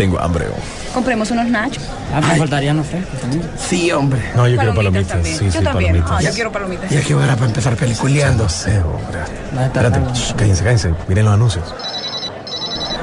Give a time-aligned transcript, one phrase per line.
[0.00, 0.46] Tengo hambre.
[0.94, 1.82] Compremos unos nachos.
[2.14, 3.42] Ah, me faltarían los frescos también.
[3.58, 4.18] Sí, hombre.
[4.34, 5.18] No, yo quiero Palomitas.
[5.26, 5.92] Sí, Yo sí, también.
[5.92, 6.10] palomitas.
[6.10, 6.90] Ah, yo quiero palomitas.
[6.90, 8.44] Ya que hora para empezar peliculeando.
[8.44, 9.18] No sé, hombre.
[9.52, 10.94] No, Espérate, shh, cállense, cállense.
[11.06, 11.74] Miren los anuncios.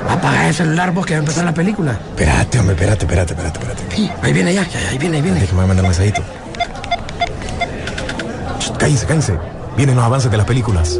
[0.09, 1.91] Apaga el celular vos que va a empezar la película.
[1.91, 4.13] Espérate, hombre, espérate, espérate, espérate, espérate.
[4.23, 5.39] Ahí viene ya, ya, ahí viene, ahí viene.
[5.39, 6.23] Déjame mandar un mensajito.
[8.59, 9.37] Shh, Cállense, cállense.
[9.77, 10.99] Vienen los avances de las películas.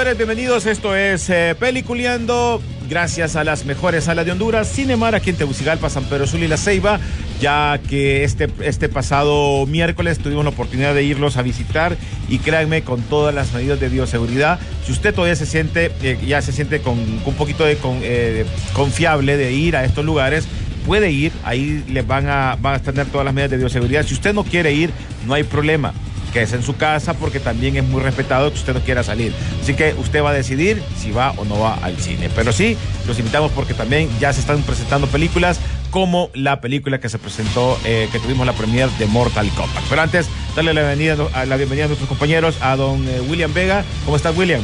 [0.00, 0.64] Bienvenidos.
[0.64, 2.62] Esto es eh, Peliculeando.
[2.88, 6.48] Gracias a las mejores salas de Honduras, Cinemar, aquí en Tegucigalpa, San Pedro Sula y
[6.48, 6.98] La Ceiba,
[7.38, 11.98] ya que este, este pasado miércoles tuvimos la oportunidad de irlos a visitar
[12.30, 16.40] y créanme, con todas las medidas de bioseguridad, si usted todavía se siente, eh, ya
[16.40, 20.48] se siente con, un poquito de eh, confiable de ir a estos lugares,
[20.86, 24.06] puede ir, ahí les van a, van a tener todas las medidas de bioseguridad.
[24.06, 24.90] Si usted no quiere ir,
[25.26, 25.92] no hay problema
[26.32, 29.32] quédese en su casa porque también es muy respetado que usted no quiera salir.
[29.60, 32.30] Así que usted va a decidir si va o no va al cine.
[32.34, 37.08] Pero sí, los invitamos porque también ya se están presentando películas como la película que
[37.08, 39.82] se presentó, eh, que tuvimos la premier de Mortal Kombat.
[39.88, 43.52] Pero antes, darle la bienvenida, a la bienvenida a nuestros compañeros, a don eh, William
[43.52, 43.84] Vega.
[44.04, 44.62] ¿Cómo está William?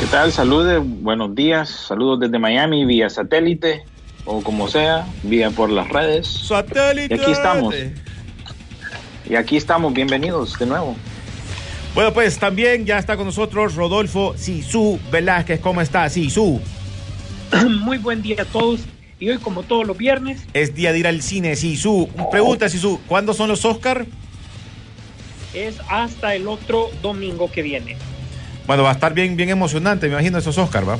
[0.00, 0.32] ¿Qué tal?
[0.32, 1.68] Saludos, buenos días.
[1.68, 3.84] Saludos desde Miami vía satélite
[4.24, 6.26] o como sea, vía por las redes.
[6.28, 7.14] Satélite.
[7.14, 7.74] Y aquí estamos.
[9.28, 10.96] Y aquí estamos, bienvenidos de nuevo.
[11.94, 15.60] Bueno, pues también ya está con nosotros Rodolfo Sisu Velázquez.
[15.60, 16.60] ¿Cómo está, Sisu?
[17.80, 18.80] Muy buen día a todos.
[19.20, 22.08] Y hoy, como todos los viernes, Es día de ir al cine, Sisu.
[22.30, 24.06] Pregunta, Sisu, ¿cuándo son los Oscar?
[25.54, 27.96] es hasta el otro domingo que viene.
[28.66, 30.98] Bueno, va a estar bien, bien emocionante, me imagino, esos Oscar, ¿va?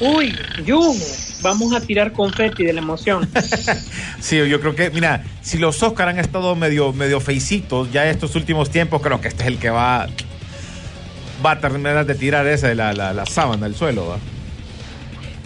[0.00, 0.34] Uy,
[0.66, 0.96] Jun,
[1.42, 3.28] vamos a tirar confeti de la emoción.
[4.20, 8.36] Sí, yo creo que, mira, si los Oscar han estado medio, medio feicitos ya estos
[8.36, 10.08] últimos tiempos, creo que este es el que va,
[11.44, 14.18] va a terminar de tirar esa de la, la, la sábana al suelo, ¿va?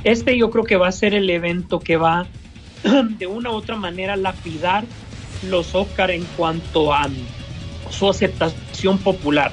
[0.03, 2.27] Este yo creo que va a ser el evento que va
[3.19, 4.85] de una u otra manera lapidar
[5.49, 7.09] los Oscar en cuanto a
[7.91, 9.53] su aceptación popular.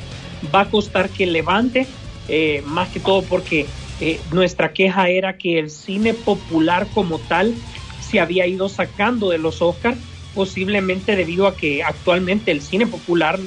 [0.54, 1.86] Va a costar que levante,
[2.28, 3.68] eh, más que todo porque
[4.02, 7.54] eh, nuestra queja era que el cine popular como tal
[8.00, 9.96] se había ido sacando de los Oscar,
[10.34, 13.40] posiblemente debido a que actualmente el cine popular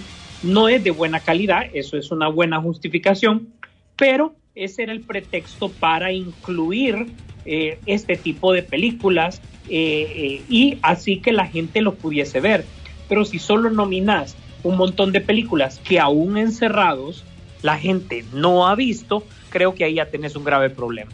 [0.45, 3.49] no es de buena calidad, eso es una buena justificación,
[3.97, 7.09] pero ese era el pretexto para incluir
[7.45, 12.65] eh, este tipo de películas eh, y así que la gente lo pudiese ver.
[13.09, 17.25] Pero si solo nominas un montón de películas que aún encerrados
[17.63, 21.13] la gente no ha visto, creo que ahí ya tenés un grave problema.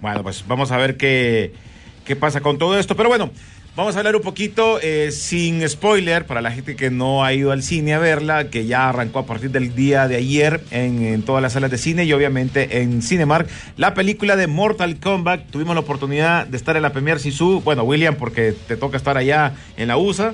[0.00, 1.52] Bueno, pues vamos a ver qué,
[2.06, 2.96] qué pasa con todo esto.
[2.96, 3.30] Pero bueno,
[3.76, 7.52] vamos a hablar un poquito eh, sin spoiler para la gente que no ha ido
[7.52, 11.42] al cine a verla, que ya arrancó a partir del día de ayer en, todas
[11.42, 13.50] las salas de cine y obviamente en Cinemark.
[13.76, 15.50] La película de Mortal Kombat.
[15.50, 17.60] Tuvimos la oportunidad de estar en la Premier Sisu.
[17.60, 20.32] Bueno, William, porque te toca estar allá en la USA.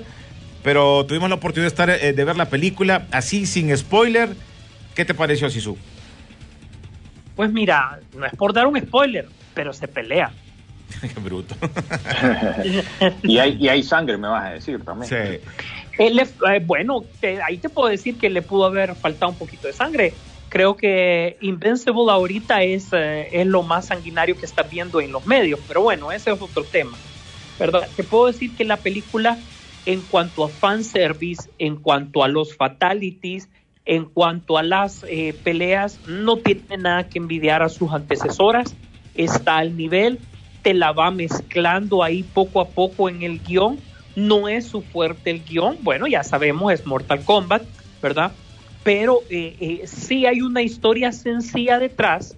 [0.62, 4.36] Pero tuvimos la oportunidad de, estar, eh, de ver la película así, sin spoiler.
[4.94, 5.76] ¿Qué te pareció, Sisu?
[7.40, 10.30] Pues mira, no es por dar un spoiler, pero se pelea.
[11.00, 11.54] Qué bruto.
[13.22, 15.08] Y hay, y hay sangre, me vas a decir también.
[15.08, 15.40] Sí.
[15.98, 19.38] Él le- eh, bueno, te- ahí te puedo decir que le pudo haber faltado un
[19.38, 20.18] poquito de sangre.
[20.50, 25.24] Creo que Invincible ahorita es, eh, es lo más sanguinario que estás viendo en los
[25.24, 26.98] medios, pero bueno, ese es otro tema.
[27.58, 27.88] ¿verdad?
[27.96, 29.42] Te puedo decir que la película,
[29.86, 33.48] en cuanto a fanservice, en cuanto a los fatalities,
[33.84, 38.74] en cuanto a las eh, peleas, no tiene nada que envidiar a sus antecesoras,
[39.14, 40.18] está al nivel,
[40.62, 43.78] te la va mezclando ahí poco a poco en el guion,
[44.16, 47.62] no es su fuerte el guion, bueno, ya sabemos, es Mortal Kombat,
[48.02, 48.32] ¿verdad?
[48.82, 52.36] Pero eh, eh, sí hay una historia sencilla detrás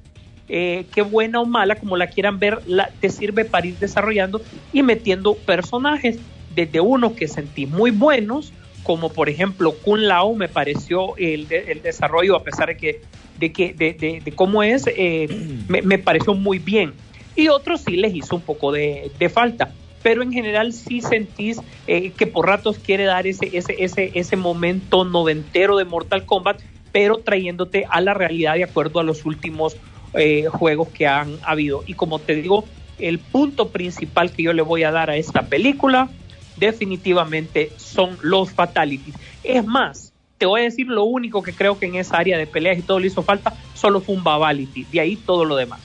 [0.49, 4.43] eh, que buena o mala, como la quieran ver, la, te sirve para ir desarrollando
[4.73, 6.19] y metiendo personajes.
[6.55, 8.53] Desde uno que sentí muy buenos,
[8.83, 13.01] como por ejemplo Kun Lao me pareció el, de- el desarrollo, a pesar de que
[13.39, 15.29] de, que, de, de- de cómo es, eh,
[15.69, 16.93] me, me pareció muy bien.
[17.35, 19.73] Y otros sí les hizo un poco de, de falta.
[20.03, 24.37] Pero en general sí sentís eh, que por ratos quiere dar ese, ese, ese, ese
[24.37, 29.77] momento noventero de Mortal Kombat, pero trayéndote a la realidad de acuerdo a los últimos
[30.15, 31.85] eh, juegos que han habido.
[31.87, 32.65] Y como te digo,
[32.99, 36.11] el punto principal que yo le voy a dar a esta película
[36.57, 39.15] definitivamente son los fatalities.
[39.45, 42.47] Es más, te voy a decir lo único que creo que en esa área de
[42.47, 44.87] peleas y todo le hizo falta, solo fue un babality.
[44.91, 45.81] De ahí todo lo demás.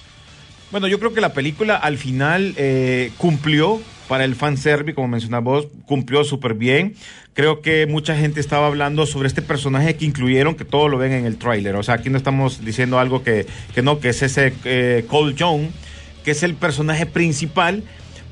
[0.72, 5.44] Bueno, yo creo que la película al final eh, cumplió para el fanservice, como mencionabas
[5.44, 6.96] vos, cumplió súper bien.
[7.34, 11.14] Creo que mucha gente estaba hablando sobre este personaje que incluyeron, que todo lo ven
[11.14, 11.76] en el tráiler.
[11.76, 13.46] O sea, aquí no estamos diciendo algo que,
[13.84, 15.68] no, que es ese eh, Cole Young,
[16.26, 17.84] que es el personaje principal.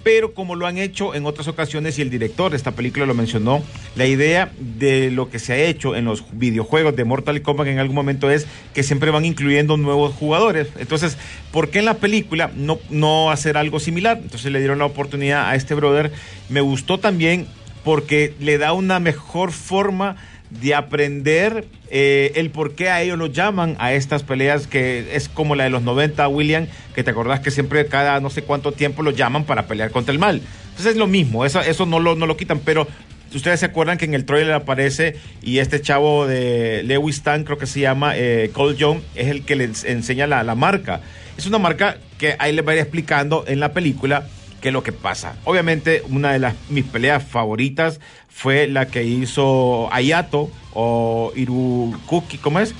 [0.05, 3.15] Pero como lo han hecho en otras ocasiones y el director de esta película lo
[3.15, 3.63] mencionó,
[3.95, 7.79] la idea de lo que se ha hecho en los videojuegos de Mortal Kombat en
[7.79, 10.67] algún momento es que siempre van incluyendo nuevos jugadores.
[10.77, 11.17] Entonces,
[11.51, 14.19] ¿por qué en la película no, no hacer algo similar?
[14.21, 16.11] Entonces le dieron la oportunidad a este brother.
[16.49, 17.47] Me gustó también
[17.83, 20.17] porque le da una mejor forma
[20.49, 25.29] de aprender eh, el por qué a ellos lo llaman a estas peleas que es
[25.29, 28.71] como la de los 90, William, que te acordás que siempre cada no sé cuánto
[28.71, 30.41] tiempo lo llaman para pelear contra el mal.
[30.69, 32.87] Entonces es lo mismo, eso, eso no, lo, no lo quitan, pero
[33.33, 37.57] ustedes se acuerdan que en el trailer aparece y este chavo de Lewis Tan, creo
[37.57, 41.01] que se llama eh, Cole Young, es el que les enseña la, la marca.
[41.37, 44.27] Es una marca que ahí les va a ir explicando en la película
[44.61, 45.35] qué es lo que pasa.
[45.43, 47.99] Obviamente, una de las mis peleas favoritas
[48.37, 52.75] fue la que hizo Ayato o Irukuki, ¿cómo es?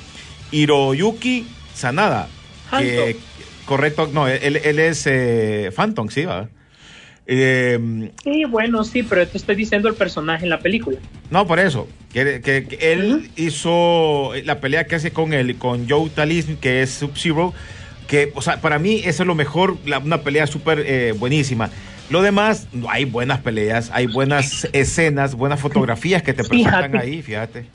[0.52, 2.28] Hiroyuki Sanada.
[2.78, 3.16] Que,
[3.66, 6.50] correcto, no, él, él es eh, Phantom, sí, va.
[7.26, 10.98] Eh, Sí, bueno, sí, pero te estoy diciendo el personaje en la película.
[11.30, 11.88] no, por eso.
[12.12, 16.82] Que, que- que él hizo la pelea que hace con él, con Joe Talism, que
[16.82, 17.54] es Sub-Zero.
[18.08, 21.70] Que, o sea, para mí eso es lo mejor, la- una pelea súper eh, buenísima.
[22.10, 26.98] Lo demás, hay buenas peleas, hay buenas escenas, buenas fotografías que te presentan Fíjate.
[26.98, 27.66] ahí, fíjate.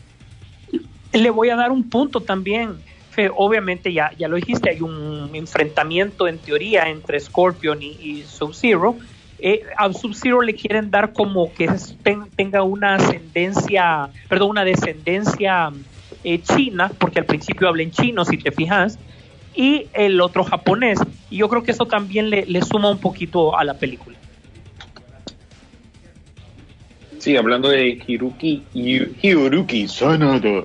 [1.12, 2.76] Le voy a dar un punto también.
[3.10, 8.22] Fe, obviamente, ya, ya lo dijiste, hay un enfrentamiento en teoría entre Scorpion y, y
[8.24, 8.98] Sub-Zero.
[9.40, 11.68] Eh, a Sub-Zero le quieren dar como que
[12.04, 15.72] ten- tenga una ascendencia, perdón, una descendencia
[16.22, 18.96] eh, china, porque al principio habla en chino, si te fijas,
[19.52, 21.00] y el otro japonés.
[21.30, 24.19] Y yo creo que eso también le, le suma un poquito a la película.
[27.20, 30.64] Sí, hablando de Hiruki, Hiroki Sanada,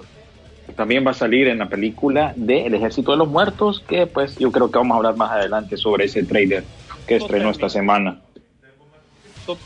[0.77, 4.37] también va a salir en la película de El Ejército de los Muertos, que pues
[4.39, 6.69] yo creo que vamos a hablar más adelante sobre ese trailer
[7.05, 8.21] que estrenó esta semana.
[9.45, 9.59] To-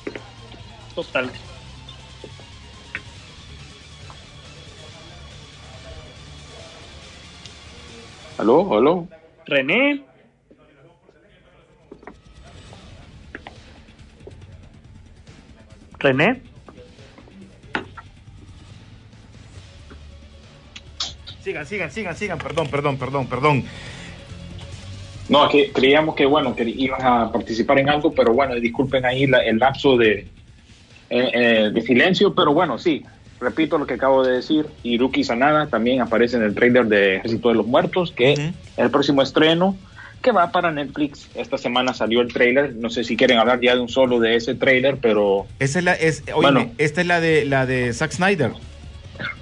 [0.96, 1.32] Total.
[8.38, 8.74] ¿Aló?
[8.76, 9.08] ¿Aló?
[9.46, 10.06] René,
[16.00, 16.49] René,
[21.50, 23.64] Sigan, sigan, sigan, sigan, perdón, perdón, perdón, perdón.
[25.30, 29.26] No, que creíamos que bueno, que iban a participar en algo, pero bueno, disculpen ahí
[29.26, 30.28] la- el lapso de,
[31.10, 33.04] eh, eh, de silencio, pero bueno, sí,
[33.42, 37.50] repito lo que acabo de decir, Hiruki Sanada también aparece en el trailer de Ejército
[37.50, 39.76] de los Muertos, que el próximo estreno
[40.22, 41.30] que va para Netflix.
[41.34, 44.36] Esta semana salió el trailer, no sé si quieren hablar ya de un solo de
[44.36, 46.72] ese trailer, pero Esa es la, es, oíme, Bueno.
[46.78, 48.52] esta es la de la de Zack Snyder.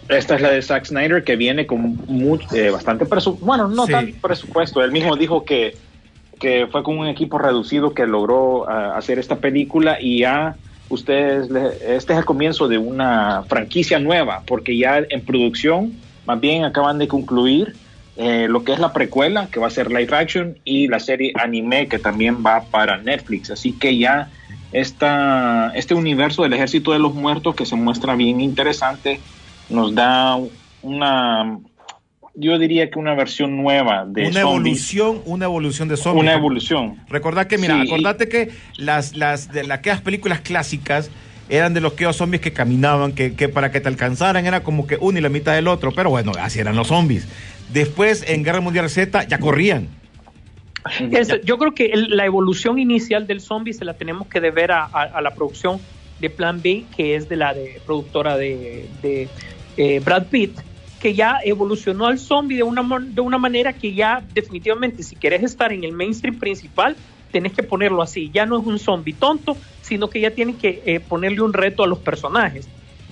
[0.09, 1.99] Esta es la de Zack Snyder que viene con
[2.53, 3.91] eh, bastante presupuesto, bueno, no Sí.
[3.91, 5.75] tan presupuesto, él mismo dijo que,
[6.39, 10.55] que fue con un equipo reducido que logró ah, hacer esta película y ya
[10.89, 11.49] ustedes,
[11.85, 15.93] este es el comienzo de una franquicia nueva, porque ya en producción,
[16.25, 17.75] más bien acaban de concluir
[18.15, 21.33] eh, lo que es la precuela, que va a ser live action, y la serie
[21.35, 23.51] anime, que también va para Netflix.
[23.51, 24.29] Así que ya
[24.71, 29.19] esta, este universo del Ejército de los Muertos, que se muestra bien interesante,
[29.69, 30.37] nos da
[30.81, 31.59] una,
[32.35, 34.41] yo diría que una versión nueva de una zombies.
[34.41, 36.23] evolución, una evolución de zombies.
[36.23, 36.97] Una evolución.
[37.09, 41.09] Recordad que, mira, Sí, acordate que las, las, de la- aquellas películas clásicas
[41.49, 44.85] eran de los que zombies que caminaban, que, que para que te alcanzaran era como
[44.85, 47.27] que uno y la mitad del otro, pero bueno, así eran los zombies.
[47.71, 49.87] Después, en Guerra Mundial Z, ya corrían.
[51.11, 54.71] Es- yo creo que el- la evolución inicial del zombie se la tenemos que deber
[54.71, 55.79] a, a- a la producción
[56.19, 59.27] de Plan B, que es de la de productora de, de,
[59.77, 60.59] eh, Brad Pitt,
[60.99, 65.43] que ya evolucionó al zombie de una, de una manera que ya definitivamente si quieres
[65.43, 66.95] estar en el mainstream principal,
[67.31, 68.31] tenés que ponerlo así.
[68.33, 71.83] Ya no es un zombie tonto, sino que ya tienes que eh, ponerle un reto
[71.83, 72.67] a los personajes.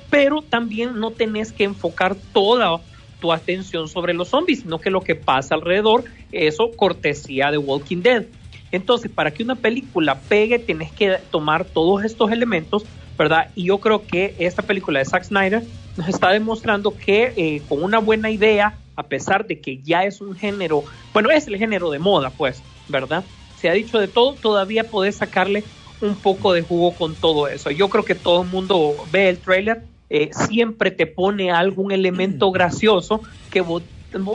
[0.09, 2.79] Pero también no tenés que enfocar toda
[3.19, 8.01] tu atención sobre los zombies, sino que lo que pasa alrededor, eso cortesía de Walking
[8.01, 8.25] Dead.
[8.71, 12.85] Entonces, para que una película pegue, tienes que tomar todos estos elementos,
[13.17, 13.49] ¿verdad?
[13.55, 15.63] Y yo creo que esta película de Zack Snyder
[15.97, 20.21] nos está demostrando que eh, con una buena idea, a pesar de que ya es
[20.21, 23.23] un género, bueno, es el género de moda, pues, ¿verdad?
[23.57, 25.63] Se ha dicho de todo, todavía podés sacarle
[26.01, 27.71] un poco de jugo con todo eso.
[27.71, 32.51] Yo creo que todo el mundo ve el trailer, eh, siempre te pone algún elemento
[32.51, 33.83] gracioso que vos,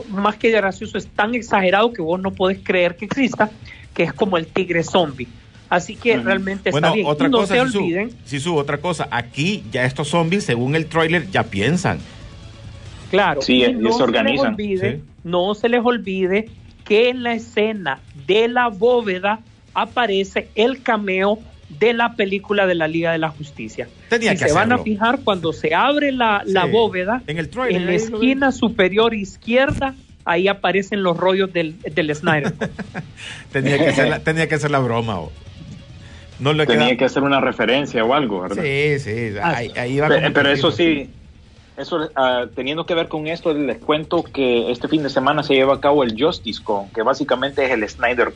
[0.09, 3.51] más que gracioso, es tan exagerado que vos no podés creer que exista,
[3.95, 5.29] que es como el tigre zombie.
[5.71, 7.07] Así que realmente está bien.
[7.07, 9.09] otra y no cosa, se Sisu, olviden, Sisu, otra cosa.
[9.11, 11.99] Aquí ya estos zombies, según el tráiler, ya piensan.
[13.11, 15.03] Claro, Sí, y no se organizan, olvide, sí.
[15.25, 16.49] no se les olvide
[16.85, 19.41] que en la escena de la bóveda
[19.75, 21.39] aparece el cameo
[21.79, 23.89] de la película de la Liga de la Justicia.
[24.09, 26.71] Tenía si que se van a fijar cuando se abre la, la Sí.
[26.73, 32.15] bóveda, En el tráiler, en la esquina superior izquierda, ahí aparecen los rollos del, del
[32.15, 32.53] Snyder.
[33.53, 35.21] Tenía que hacer la, tenía que hacer la broma.
[35.21, 35.33] o-
[36.41, 38.65] No le Tenía queda- que hacer una referencia o algo, ¿verdad?
[38.65, 39.35] Sí, sí.
[39.43, 41.15] Ahí, ahí va Pero que eso sí,
[41.77, 45.55] eso ah, teniendo que ver con esto, les cuento que este fin de semana se
[45.55, 48.35] lleva a cabo el Justice Con, que básicamente es el Snyder,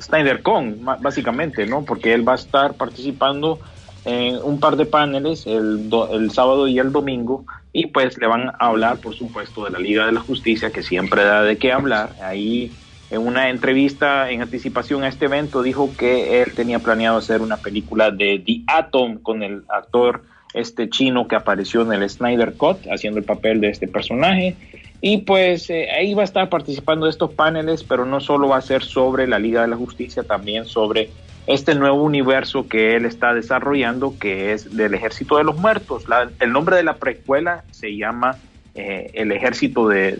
[0.00, 1.84] Snyder Con, ma- básicamente, ¿no?
[1.84, 3.60] Porque él va a estar participando
[4.04, 8.26] en un par de paneles el, do- el sábado y el domingo, y pues le
[8.26, 11.58] van a hablar, por supuesto, de la Liga de la Justicia, que siempre da de
[11.58, 12.16] qué hablar.
[12.22, 12.76] Ahí,
[13.14, 17.58] en una entrevista en anticipación a este evento, dijo que él tenía planeado hacer una
[17.58, 22.86] película de The Atom con el actor este chino que apareció en el Snyder Cut
[22.90, 24.56] haciendo el papel de este personaje.
[25.00, 28.56] Y pues eh, ahí va a estar participando de estos paneles, pero no solo va
[28.56, 31.10] a ser sobre la Liga de la Justicia, también sobre
[31.46, 36.04] este nuevo universo que él está desarrollando, que es del Ejército de los Muertos.
[36.40, 38.38] El nombre de la precuela se llama
[38.74, 40.16] eh, El Ejército de-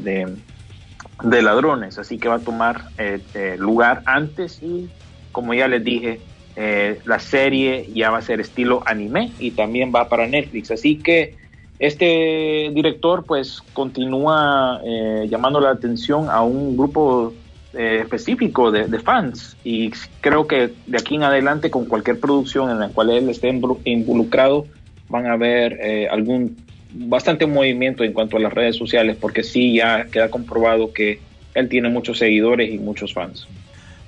[1.22, 4.90] de Ladrones, así que va a tomar eh, eh, lugar antes y,
[5.32, 6.22] como ya les dije,
[6.56, 10.70] eh, la serie ya va a ser estilo anime y también va para Netflix.
[10.70, 11.36] Así que
[11.78, 14.80] este director pues continúa
[15.26, 17.34] llamando la atención a un grupo
[17.72, 19.90] específico de, de fans y
[20.20, 23.82] creo que de aquí en adelante con cualquier producción en la cual él esté involuc-
[23.84, 24.68] involucrado
[25.08, 25.80] van a ver
[26.10, 31.18] algún bastante movimiento en cuanto a las redes sociales porque sí ya queda comprobado que
[31.54, 33.46] él tiene muchos seguidores y muchos fans.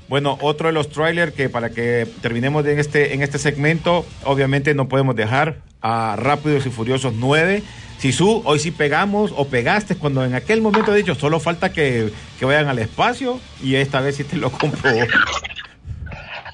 [0.08, 4.72] Bueno, otro de los trailers que para que terminemos en este, en este segmento, obviamente
[4.72, 7.62] no podemos dejar a Rápidos y Furiosos 9.
[7.98, 12.10] Sisu, hoy sí pegamos o pegaste cuando en aquel momento he dicho, solo falta que,
[12.38, 14.90] que vayan al espacio y esta vez sí te lo compro.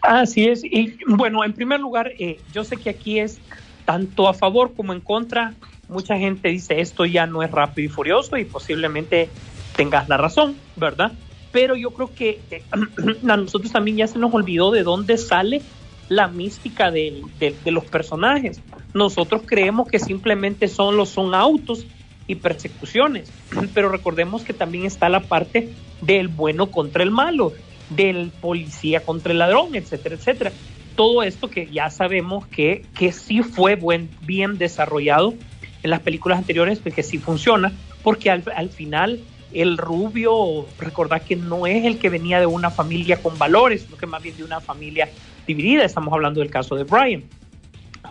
[0.03, 0.65] Así es.
[0.65, 3.39] Y bueno, en primer lugar, eh, yo sé que aquí es
[3.85, 5.55] tanto a favor como en contra.
[5.89, 9.29] Mucha gente dice esto ya no es rápido y furioso y posiblemente
[9.77, 11.12] tengas la razón, ¿verdad?
[11.51, 12.41] Pero yo creo que
[13.29, 15.62] a nosotros también ya se nos olvidó de dónde sale
[16.09, 18.61] la mística de, de los personajes.
[18.95, 21.87] Nosotros creemos que simplemente son los son autos
[22.27, 23.31] y persecuciones,
[23.75, 25.71] pero recordemos que también está la parte
[26.01, 27.53] del bueno contra el malo,
[27.91, 30.53] del policía contra el ladrón, etcétera, etcétera.
[30.97, 35.35] Todo esto que ya sabemos que, que sí fue buen, bien desarrollado
[35.83, 37.73] en las películas anteriores, pues que sí funciona,
[38.03, 39.21] porque al, al final
[39.53, 43.97] el rubio, recordad que no es el que venía de una familia con valores, sino
[43.97, 45.09] que más bien de una familia
[45.47, 45.85] dividida.
[45.85, 47.25] Estamos hablando del caso de Brian.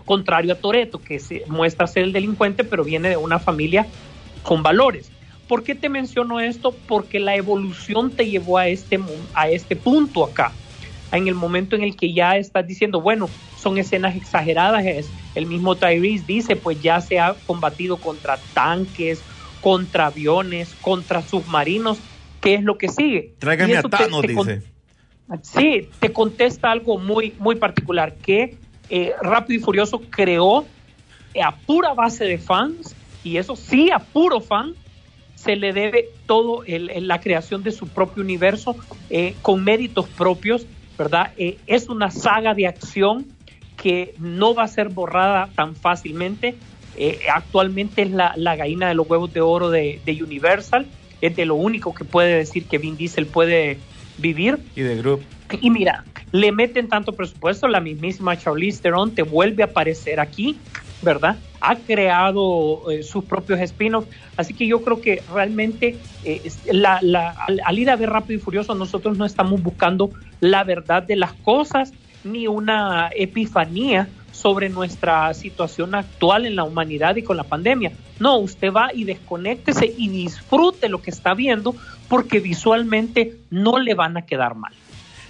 [0.05, 3.87] Contrario a Toreto, que se muestra ser el delincuente, pero viene de una familia
[4.43, 5.11] con valores.
[5.47, 6.73] ¿Por qué te menciono esto?
[6.87, 8.99] Porque la evolución te llevó a este,
[9.33, 10.53] a este punto acá.
[11.11, 15.45] En el momento en el que ya estás diciendo, bueno, son escenas exageradas, es, el
[15.45, 19.25] mismo Tyrese dice, pues ya se ha combatido contra tanques,
[19.59, 22.01] contra aviones, contra submarinos,
[22.39, 23.35] ¿qué es lo que sigue?
[23.39, 24.61] Tráigame a te- Thanos, te dice.
[25.43, 30.73] Sí, te contesta algo muy, muy particular, que eh, Rápido y Furioso creó
[31.33, 34.75] eh, a pura base de fans, y eso sí, a puro fan,
[35.33, 38.75] se le debe todo el- el- la creación de su propio universo
[39.09, 40.67] eh, con méritos propios,
[40.97, 41.31] ¿verdad?
[41.37, 43.25] Eh, es una saga de acción
[43.77, 46.55] que no va a ser borrada tan fácilmente.
[46.97, 50.85] Eh, actualmente es la, la gallina de los huevos de oro de, de Universal,
[51.21, 53.77] es de lo único que puede decir que Vin Diesel puede
[54.17, 54.59] vivir.
[54.75, 55.23] Y de Group.
[55.61, 60.57] Y mira, le meten tanto presupuesto, la mismísima Charlize Theron te vuelve a aparecer aquí
[61.01, 61.39] ¿verdad?
[61.59, 64.09] Ha creado eh, sus propios spin-offs.
[64.37, 66.43] Así que yo creo que realmente eh,
[66.83, 67.15] al,
[67.65, 71.33] al ir a ver Rápido y Furioso, nosotros no estamos buscando la verdad de las
[71.33, 71.93] cosas
[72.23, 77.91] ni una epifanía sobre nuestra situación actual en la humanidad y con la pandemia.
[78.19, 81.75] No, usted va y desconéctese y disfrute lo que está viendo
[82.07, 84.73] porque visualmente no le van a quedar mal.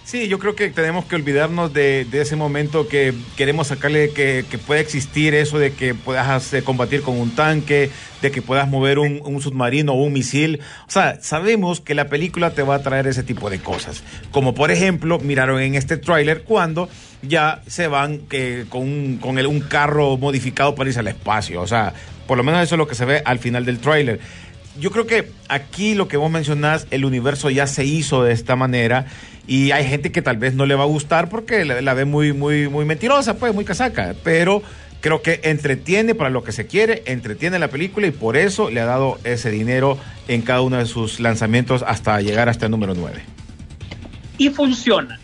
[0.03, 4.57] Sí, yo creo que tenemos que olvidarnos de, ese momento que queremos sacarle que, que
[4.57, 7.89] puede existir eso de que puedas combatir con un tanque,
[8.21, 10.59] de que puedas mover un, submarino o un misil.
[10.87, 14.03] O sea, sabemos que la película te va a traer ese tipo de cosas.
[14.31, 16.89] Como por ejemplo, miraron en este tráiler cuando
[17.21, 21.61] ya se van eh, con, un, con el- carro modificado para irse al espacio.
[21.61, 21.93] O sea,
[22.27, 24.19] por lo menos eso es lo que se ve al final del tráiler
[24.79, 28.55] yo creo que aquí lo que vos mencionás, el universo ya se hizo de esta
[28.55, 29.05] manera
[29.47, 32.33] y hay gente que tal vez no le va a gustar porque la, ve muy,
[32.33, 34.63] muy, muy mentirosa, pues, muy casaca, pero
[35.01, 38.79] creo que entretiene para lo que se quiere, entretiene la película y por eso le
[38.79, 39.97] ha dado ese dinero
[40.27, 43.21] en cada uno de sus lanzamientos hasta llegar hasta el número 9.
[44.37, 45.19] y funciona.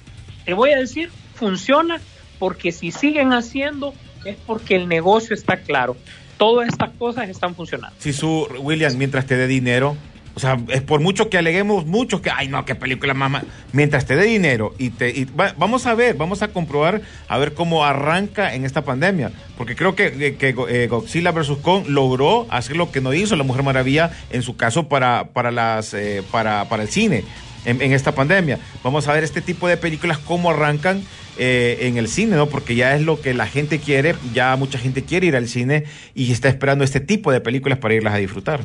[0.45, 1.99] Te voy a decir, funciona
[2.39, 3.93] porque si siguen haciendo
[4.25, 5.95] es porque el negocio está claro.
[6.37, 7.95] Todas estas cosas están funcionando.
[7.99, 9.95] Si su William, mientras te dé dinero,
[10.35, 13.43] o sea, es por mucho que aleguemos, muchos que, ay no, qué película más, ma-".
[13.73, 17.37] mientras te dé dinero y te, y va- vamos a ver, vamos a comprobar, a
[17.39, 21.57] ver cómo arranca en esta pandemia, porque creo que, que- que, eh, Godzilla vs.
[21.63, 25.49] Kong logró hacer lo que no hizo la Mujer Maravilla en su caso para, para,
[25.49, 27.23] las, eh, para, para el cine.
[27.65, 28.59] En esta pandemia.
[28.81, 31.01] Vamos a ver este tipo de películas cómo arrancan
[31.37, 32.47] eh, en el cine, ¿no?
[32.47, 35.85] Porque ya es lo que la gente quiere, ya mucha gente quiere ir al cine
[36.15, 38.61] y está esperando este tipo de películas para irlas a disfrutar.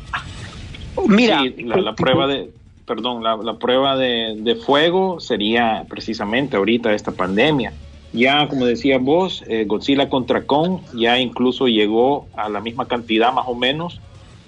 [1.06, 2.50] Mira, Sí, la, la prueba de,
[2.86, 7.72] perdón, la, la prueba de, de fuego sería precisamente ahorita esta pandemia.
[8.12, 13.32] Ya, como decía vos, eh, Godzilla contra Kong ya incluso llegó a la misma cantidad
[13.32, 14.00] más o menos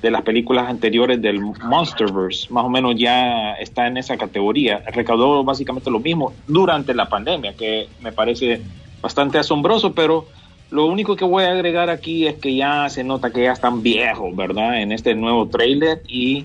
[0.05, 4.83] de las películas anteriores del Monsterverse, más o menos ya está en esa categoría.
[4.93, 8.61] Recaudó básicamente lo mismo durante la pandemia, que me parece
[9.01, 10.27] bastante asombroso, pero
[10.71, 13.83] lo único que voy a agregar aquí es que ya se nota que ya están
[13.83, 14.83] viejos, ¿verdad?
[14.83, 16.45] En este nuevo trailer y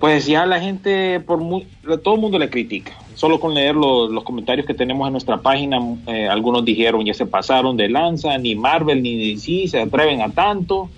[0.00, 1.66] pues ya la gente, por muy,
[2.02, 2.92] todo el mundo le critica.
[3.14, 7.26] Solo con leer los, comentarios que tenemos en nuestra página, eh, algunos dijeron ya se
[7.26, 10.88] pasaron de lanza, ni Marvel ni DC se atreven a tanto.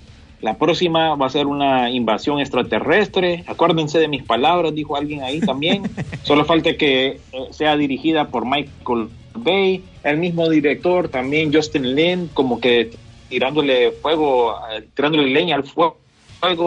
[0.45, 3.45] La próxima va a ser una invasión extraterrestre.
[3.47, 5.85] Acuérdense de mis palabras, dijo alguien ahí también.
[6.23, 12.29] Solo falta que eh, sea dirigida por Michael Bay, el mismo director también, Justin Lin,
[12.35, 12.91] como que
[13.31, 15.97] tirándole fuego, eh, tirándole leña al fuego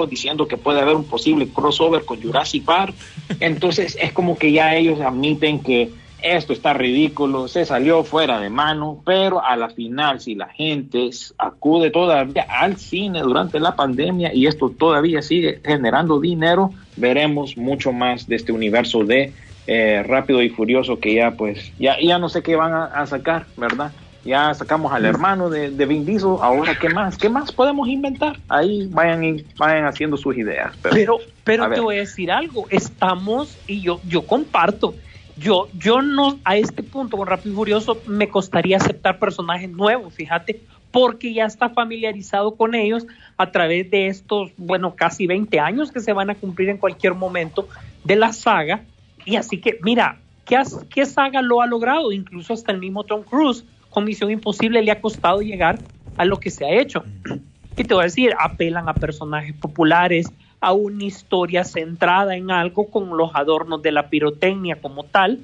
[0.10, 2.96] diciendo que puede haber un posible crossover con Jurassic Park.
[3.40, 8.50] Entonces es como que ya ellos admiten que esto está ridículo, se salió fuera de
[8.50, 14.34] mano, pero a la final si la gente acude todavía al cine durante la pandemia
[14.34, 19.34] y esto todavía sigue generando dinero, veremos mucho más de este universo de
[19.68, 23.06] eh, Rápido y Furioso que ya pues ya, ya no sé qué van a, a
[23.06, 23.92] sacar, ¿verdad?
[24.26, 28.38] Ya sacamos al hermano de, de Vin Diesel, ahora qué más, qué más podemos inventar.
[28.50, 30.74] Ahí vayan y vayan haciendo sus ideas.
[30.82, 34.96] Pero, Pero, pero te voy a decir algo, estamos, y yo, yo comparto,
[35.40, 40.62] yo, yo no, a este punto con Rápido Furioso me costaría aceptar personajes nuevos, fíjate,
[40.92, 43.06] porque ya está familiarizado con ellos
[43.38, 47.14] a través de estos, bueno, casi 20 años que se van a cumplir en cualquier
[47.14, 47.68] momento
[48.04, 48.84] de la saga,
[49.26, 52.12] y así que, mira, ¿qué, qué saga lo ha logrado?
[52.12, 55.80] Incluso hasta el mismo Tom Cruise, con Misión Imposible le ha costado llegar
[56.18, 57.04] a lo que se ha hecho.
[57.80, 62.90] Y te voy a decir, apelan a personajes populares, a una historia centrada en algo
[62.90, 65.40] con los adornos de la pirotecnia como tal,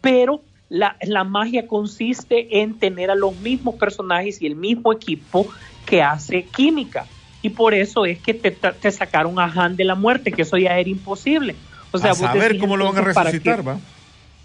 [0.00, 5.46] pero la, la magia consiste en tener a los mismos personajes y el mismo equipo
[5.84, 7.06] que hace química.
[7.42, 10.56] Y por eso es que te, te sacaron a Han de la muerte, que eso
[10.56, 11.54] ya era imposible.
[11.92, 13.78] O sea, a saber decís, cómo lo van a resucitar, ¿va?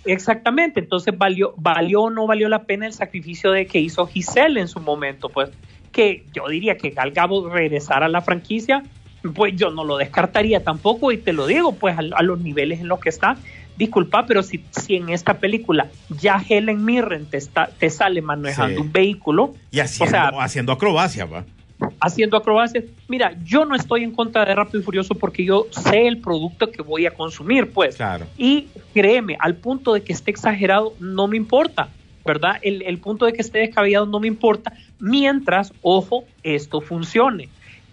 [0.05, 4.59] Exactamente, entonces valió, valió o no valió la pena el sacrificio de que hizo Giselle
[4.59, 5.49] en su momento, pues
[5.91, 8.83] que yo diría que Gal Gadot regresar a la franquicia,
[9.33, 12.79] pues yo no lo descartaría tampoco y te lo digo, pues a, a los niveles
[12.79, 13.37] en los que está.
[13.77, 18.75] Disculpa, pero si, si en esta película ya Helen Mirren te, está, te sale manejando
[18.75, 18.81] Sí.
[18.81, 21.45] un vehículo, Y haciendo, sea, haciendo acrobacia, ¿va?
[22.01, 22.83] haciendo acrobacias.
[23.07, 26.69] Mira, yo no estoy en contra de Rápido y Furioso porque yo sé el producto
[26.71, 27.95] que voy a consumir, pues.
[27.95, 28.25] Claro.
[28.37, 31.87] Y créeme, al punto de que esté exagerado, no me importa,
[32.25, 32.57] ¿verdad?
[32.61, 37.47] El, el punto de que esté descabellado no me importa, mientras, ojo, esto funcione.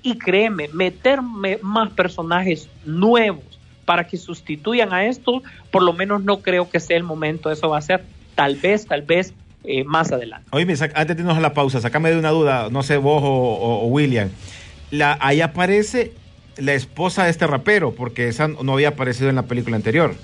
[0.06, 3.42] Y créeme, meterme más personajes nuevos
[3.84, 5.42] para que sustituyan a esto,
[5.72, 8.04] por lo menos no creo que sea el momento, eso va a ser
[8.36, 10.46] tal vez, tal vez eh, más adelante.
[10.52, 10.64] Oye,
[10.94, 13.80] antes de irnos a la pausa, sacame de una duda, no sé vos o, o-
[13.84, 14.28] o William.
[14.92, 16.12] La, ahí aparece
[16.56, 20.14] la esposa de este rapero, porque esa no había aparecido en la película anterior.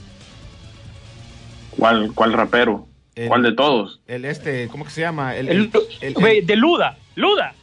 [1.77, 2.87] ¿Cuál, cuál rapero?
[3.17, 4.01] El- ¿Cuál de todos?
[4.07, 5.35] El este, ¿cómo que se llama?
[5.37, 7.55] El, El- el- el- Ve, el- de Luda, Luda.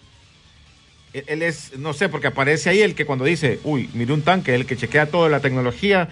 [1.14, 4.22] Él- él es, no sé, porque aparece ahí el que cuando dice, uy, mire un
[4.24, 6.10] tanque, el que chequea toda la tecnología.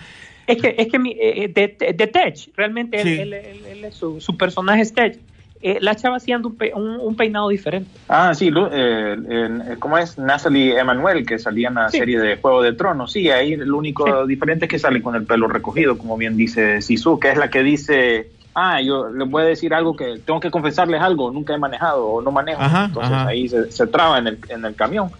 [0.47, 3.19] Es que, es que mi, eh, de, de Tech, realmente él- Sí.
[3.19, 5.19] él- él- él es su, su personaje es Tech.
[5.59, 7.89] Eh, la chava haciendo un, pe- un- un peinado diferente.
[8.07, 10.15] Ah, sí, eh, eh, ¿cómo es?
[10.19, 11.97] Natalie Emanuel, que salía en la Sí.
[11.97, 13.11] serie de Juego de Tronos.
[13.11, 16.79] Sí, ahí lo único diferente es que sale con el pelo recogido, como bien dice
[16.81, 18.27] Sisu, que es la que dice,
[18.59, 22.07] ah, yo les voy a decir algo que tengo que confesarles algo, nunca he manejado
[22.07, 22.61] o no manejo.
[22.61, 23.27] Ajá, Entonces ajá.
[23.29, 25.11] ahí se, se traba en el, en el camión.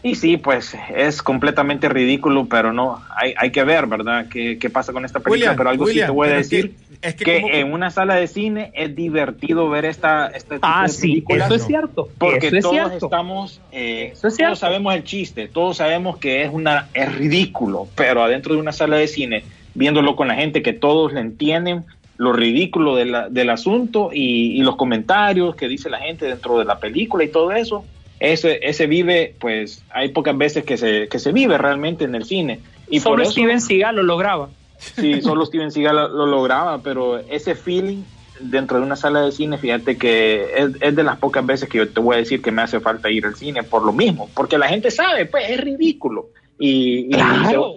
[0.00, 4.26] Y sí, pues es completamente ridículo, pero no, hay, hay que ver, ¿verdad?
[4.30, 5.32] ¿Qué, qué pasa con esta película?
[5.50, 7.40] William, pero algo sí William, te voy a pero es que- decir, es que que,
[7.42, 11.24] como- en una sala de cine es divertido ver esta, este tipo Ah, de sí,
[11.28, 12.08] eso es cierto.
[12.16, 13.06] Porque eso es todos cierto.
[13.06, 14.50] estamos, eh, Eso es cierto.
[14.50, 18.72] todos sabemos el chiste, todos sabemos que es una es ridículo, pero adentro de una
[18.72, 19.42] sala de cine,
[19.74, 21.84] viéndolo con la gente que todos le entienden
[22.18, 26.58] lo ridículo de la- del asunto y, y los comentarios que dice la gente dentro
[26.58, 27.84] de la película y todo eso,
[28.20, 32.24] ese, ese vive, pues hay pocas veces que se, que se vive realmente en el
[32.24, 32.60] cine.
[32.90, 34.48] Y Solo por eso, Steven Seagal lo lograba.
[34.78, 38.02] Sí, solo Steven Seagal lo, lo lograba, pero ese feeling
[38.40, 41.78] dentro de una sala de cine, fíjate que es, es de las pocas veces que
[41.78, 44.28] yo te voy a decir que me hace falta ir al cine por lo mismo,
[44.34, 46.30] porque la gente sabe, pues es ridículo.
[46.58, 47.74] Y, y- Claro.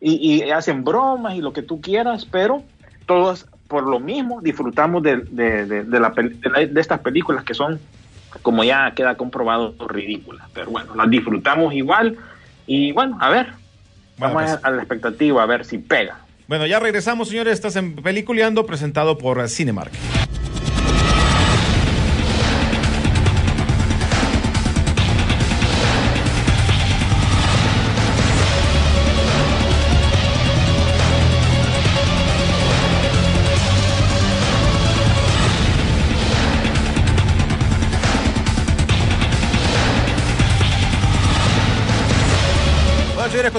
[0.00, 2.62] y, y hacen bromas y lo que tú quieras, pero
[3.06, 7.80] todos por lo mismo disfrutamos de, de, de- la la- estas películas que son,
[8.42, 10.46] como ya queda comprobado, ridículas.
[10.54, 12.16] Pero bueno, las disfrutamos igual
[12.66, 13.46] y bueno, a ver,
[14.18, 14.64] Bueno, vamos pues.
[14.64, 16.18] a la expectativa, a ver si pega.
[16.46, 17.54] Bueno, ya regresamos, señores.
[17.54, 19.92] Estás en Peliculeando, presentado por Cinemark.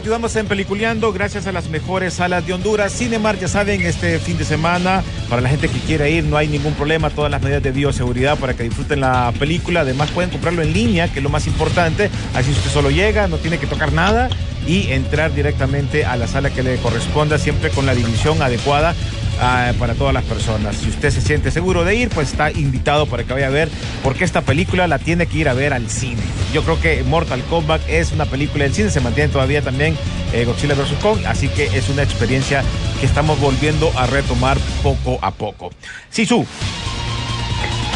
[0.03, 2.91] Continuamos en Peliculeando gracias a las mejores salas de Honduras.
[2.91, 6.49] Cinemark, ya saben, este fin de semana, para la gente que quiera ir, no hay
[6.49, 9.79] ningún problema, todas las medidas de bioseguridad para que disfruten la película.
[9.79, 12.09] Además, pueden comprarlo en línea, que es lo más importante.
[12.35, 14.27] Así usted solo llega, no tiene que tocar nada
[14.67, 18.93] y entrar directamente a la sala que le corresponda, siempre con la división adecuada
[19.39, 20.75] ah, para todas las personas.
[20.77, 23.69] Si usted se siente seguro de ir, pues está invitado para que vaya a ver,
[24.03, 26.21] porque esta película la tiene que ir a ver al cine.
[26.53, 29.97] Yo creo que Mortal Kombat es una película del cine, se mantiene todavía también
[30.33, 30.93] eh, Godzilla vs.
[31.01, 32.63] Kong, así que es una experiencia
[32.99, 35.71] que estamos volviendo a retomar poco a poco.
[36.09, 36.45] Sisu,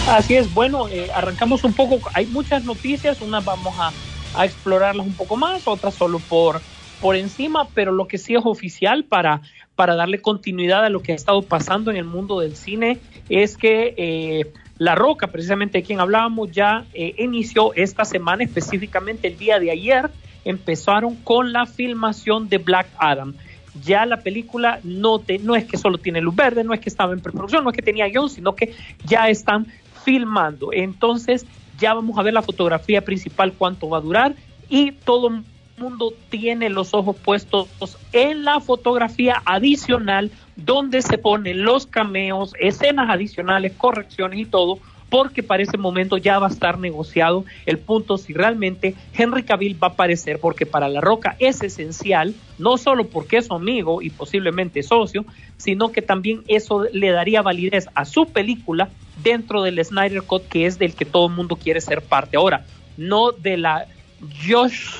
[0.10, 3.92] Así es, bueno, eh, arrancamos un poco, hay muchas noticias, unas vamos a,
[4.36, 6.62] a explorarlas un poco más, otras solo por,
[7.02, 9.42] por encima, pero lo que sí es oficial para,
[9.78, 12.98] para darle continuidad a lo que ha estado pasando en el mundo del cine
[13.30, 19.28] es que eh, La Roca, precisamente de quien hablábamos, ya eh, inició esta semana, específicamente
[19.28, 20.10] el día de ayer,
[20.46, 23.36] empezaron con la filmación de Black Adam.
[23.84, 26.90] Ya la película no, te, no es que solo tiene luz verde, no es que
[26.90, 28.74] estaba en preproducción, no es que tenía guion, sino que
[29.06, 29.68] ya están
[30.04, 30.74] filmando.
[30.74, 31.46] Entonces
[31.78, 34.36] ya vamos a ver la fotografía principal, cuánto va a durar
[34.70, 35.44] y todo
[35.78, 37.70] mundo tiene los ojos puestos
[38.12, 45.44] en la fotografía adicional donde se ponen los cameos, escenas adicionales, correcciones y todo, porque
[45.44, 49.90] para ese momento ya va a estar negociado el punto si realmente Henry Cavill va
[49.90, 54.10] a aparecer, porque para La Roca es esencial, no solo porque es su amigo y
[54.10, 55.26] posiblemente socio,
[55.58, 58.90] sino que también eso le daría validez a su película
[59.24, 62.36] dentro del Snyder Cut, que es del que todo el mundo quiere ser parte.
[62.36, 62.66] Ahora,
[62.98, 63.86] no de la
[64.20, 65.00] Josh,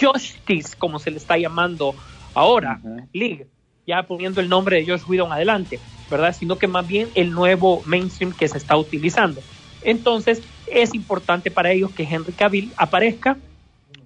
[0.00, 1.94] Justice, como se le está llamando
[2.34, 2.80] ahora.
[3.12, 3.46] League,
[3.86, 5.78] ya poniendo el nombre de Josh Whedon adelante,
[6.10, 6.34] ¿verdad?
[6.34, 9.40] Sino que más bien el nuevo mainstream que se está utilizando.
[9.82, 13.36] Entonces, es importante para ellos que Henry Cavill aparezca.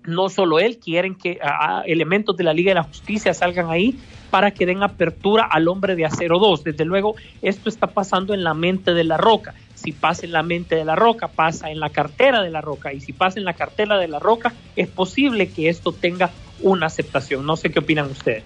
[0.04, 3.98] No solo él, quieren que ah, elementos de la Liga de la Justicia salgan ahí
[4.30, 6.64] para que den apertura al hombre de acero 2.
[6.64, 9.54] Desde luego, esto está pasando en la mente de la roca.
[9.84, 12.94] Si pasa en la mente de la roca, pasa en la cartera de la roca.
[12.94, 16.30] Y si pasa en la cartera de la roca, es posible que esto tenga
[16.62, 17.44] una aceptación.
[17.44, 18.44] No sé qué opinan ustedes.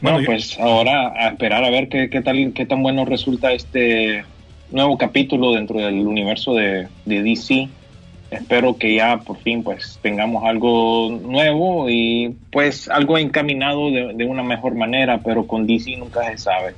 [0.00, 4.24] Bueno, pues ahora a esperar a ver qué, qué tal qué tan bueno resulta este
[4.70, 7.68] nuevo capítulo dentro del universo de, de DC.
[8.30, 14.24] Espero que ya por fin pues tengamos algo nuevo y pues algo encaminado de, de
[14.24, 16.74] una mejor manera, pero con DC nunca se sabe.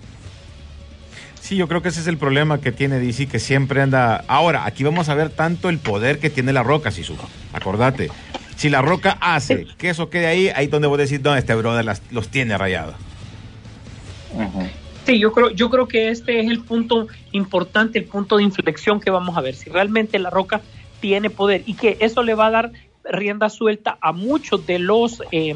[1.41, 4.25] Sí, yo creo que ese es el problema que tiene DC, que siempre anda...
[4.29, 7.17] Ahora, aquí vamos a ver tanto el poder que tiene la roca, Sisu.
[7.53, 8.11] Acordate.
[8.57, 11.85] Si la roca hace que eso quede ahí, ahí donde vos decís, no, este brother
[11.85, 12.95] las- los tiene rayados.
[15.07, 19.01] Sí, yo creo, yo creo que este es el punto importante, el punto de inflexión
[19.01, 19.55] que vamos a ver.
[19.55, 20.61] Si realmente La Roca
[21.01, 22.73] tiene poder y que eso le va a dar
[23.11, 25.55] rienda suelta a muchos de los eh,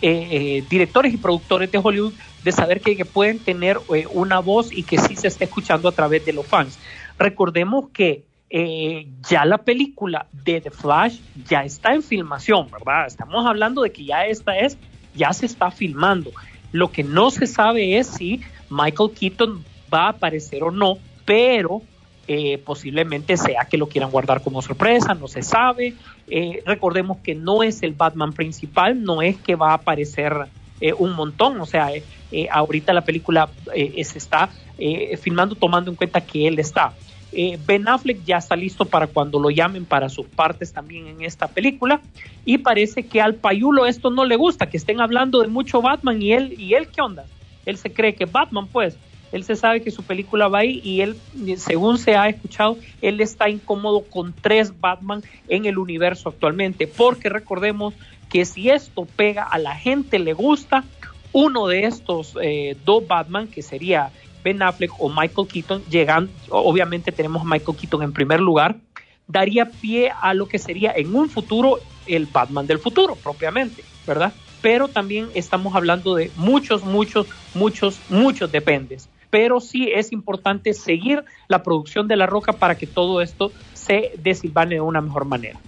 [0.00, 2.12] eh, eh, directores y productores de Hollywood
[2.44, 5.92] de saber que, pueden tener eh, una voz y que sí se está escuchando a
[5.92, 6.78] través de los fans.
[7.18, 8.24] Recordemos que
[9.28, 13.06] ya la película de The Flash ya está en filmación, ¿verdad?
[13.06, 14.78] Estamos hablando de que ya esta es,
[15.14, 16.30] ya se está filmando.
[16.72, 21.82] Lo que no se sabe es si Michael Keaton va a aparecer o no, pero
[22.28, 25.94] eh, posiblemente sea que lo quieran guardar como sorpresa, no se sabe.
[26.28, 30.48] Eh, recordemos que no es el Batman principal, no es que va a aparecer
[30.80, 34.48] eh, un montón, o sea, eh, eh, ahorita la película se está
[35.20, 36.92] filmando tomando en cuenta que él está.
[37.66, 41.46] Ben Affleck ya está listo para cuando lo llamen para sus partes también en esta
[41.46, 42.00] película
[42.44, 46.22] y parece que al Payulo esto no le gusta, que estén hablando de mucho Batman
[46.22, 47.24] y él, y él, ¿qué onda?
[47.66, 48.96] Él se cree que Batman, pues,
[49.32, 51.16] él se sabe que su película va ahí y él,
[51.56, 57.28] según se ha escuchado, él está incómodo con tres Batman en el universo actualmente, porque
[57.28, 57.94] recordemos
[58.28, 60.84] que si esto pega a la gente le gusta,
[61.32, 64.10] uno de estos eh, dos Batman, que sería
[64.42, 68.76] Ben Affleck o Michael Keaton, llegan, obviamente tenemos a Michael Keaton en primer lugar,
[69.26, 74.32] daría pie a lo que sería en un futuro el Batman del futuro, propiamente, ¿verdad?
[74.62, 79.08] Pero también estamos hablando de muchos, muchos, muchos, muchos dependes.
[79.30, 84.12] Pero sí es importante seguir la producción de La Roca para que todo esto se
[84.22, 85.58] desilvane de una mejor manera.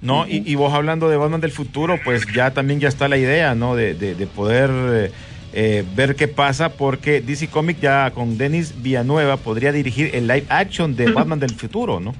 [0.00, 0.26] ¿no?
[0.26, 3.54] y, y vos hablando de Batman del futuro, pues ya también ya está la idea,
[3.54, 3.76] ¿no?
[3.76, 5.12] De, de- de poder eh,
[5.52, 10.46] eh, ver qué pasa, porque DC Comics ya con Denis Villanueva podría dirigir el live
[10.48, 12.14] action de Batman del futuro, ¿no?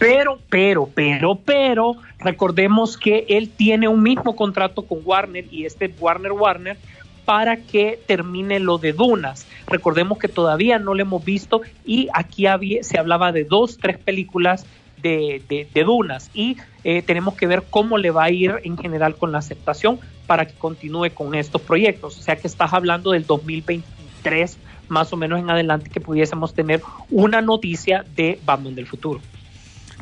[0.00, 5.92] Pero, pero, pero, pero, recordemos que él tiene un mismo contrato con Warner y este
[6.00, 6.76] Warner Warner
[7.24, 9.46] para que termine lo de Dunas.
[9.66, 13.98] Recordemos que todavía no lo hemos visto y aquí había, se hablaba de dos, tres
[13.98, 14.66] películas
[15.02, 19.16] de, de- Dunas y eh, tenemos que ver cómo le va a ir en general
[19.16, 22.18] con la aceptación para que continúe con estos proyectos.
[22.18, 24.58] O sea que estás hablando del 2023
[24.88, 29.20] más o menos en adelante que pudiésemos tener una noticia de Batman del futuro.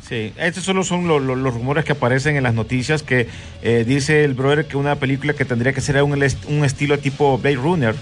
[0.07, 3.27] Sí, estos solo son lo- lo- los rumores que aparecen en las noticias que
[3.61, 7.37] eh, dice el brother que una película que tendría que ser un, un estilo tipo
[7.37, 7.95] Blade Runner,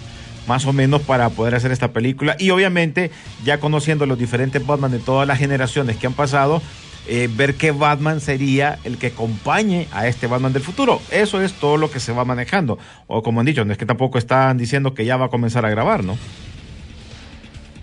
[0.47, 2.35] más o menos para poder hacer esta película.
[2.39, 3.11] Y obviamente,
[3.45, 6.61] ya conociendo los diferentes Batman de todas las generaciones que han pasado,
[7.07, 10.99] eh, ver qué Batman sería el que acompañe a este Batman del futuro.
[11.11, 12.79] Eso es todo lo que se va manejando.
[13.07, 15.65] O como han dicho, no es que tampoco están diciendo que ya va a comenzar
[15.65, 16.17] a grabar, ¿no?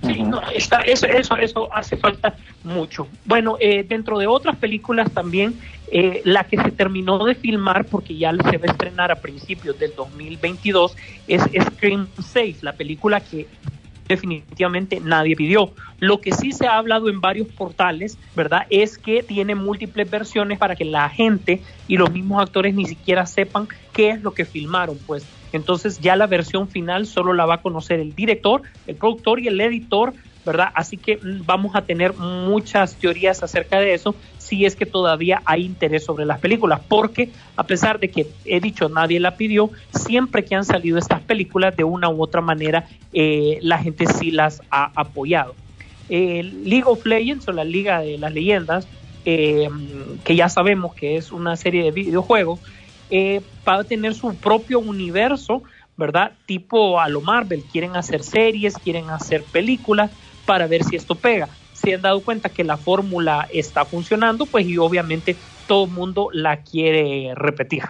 [0.02, 3.08] Sí, no, está, eso, eso, eso hace falta mucho.
[3.24, 5.58] Bueno, eh, dentro de otras películas también,
[5.90, 9.78] eh, la que se terminó de filmar, porque ya se va a estrenar a principios
[9.78, 13.48] del 2022, es Scream 6, la película que
[14.08, 15.72] definitivamente nadie pidió.
[16.00, 18.66] Lo que sí se ha hablado en varios portales, ¿verdad?
[18.70, 23.26] Es que tiene múltiples versiones para que la gente y los mismos actores ni siquiera
[23.26, 25.26] sepan qué es lo que filmaron, pues.
[25.52, 29.48] Entonces ya la versión final solo la va a conocer el director, el productor y
[29.48, 30.12] el editor,
[30.44, 30.70] ¿verdad?
[30.74, 35.64] Así que vamos a tener muchas teorías acerca de eso si es que todavía hay
[35.64, 40.44] interés sobre las películas, porque a pesar de que he dicho nadie la pidió, siempre
[40.44, 44.62] que han salido estas películas de una u otra manera eh, la gente sí las
[44.70, 45.54] ha apoyado.
[46.08, 48.88] League of Legends o la Liga de las Leyendas,
[49.26, 49.68] eh,
[50.24, 52.60] que ya sabemos que es una serie de videojuegos,
[53.10, 55.62] eh, va a tener su propio universo,
[55.96, 56.38] ¿verdad?
[56.46, 61.58] Tipo a lo Marvel, quieren hacer series, quieren hacer películas para ver si esto pega.
[61.72, 66.28] Se han dado cuenta que la fórmula está funcionando, pues y obviamente todo el mundo
[66.32, 67.82] la quiere repetir.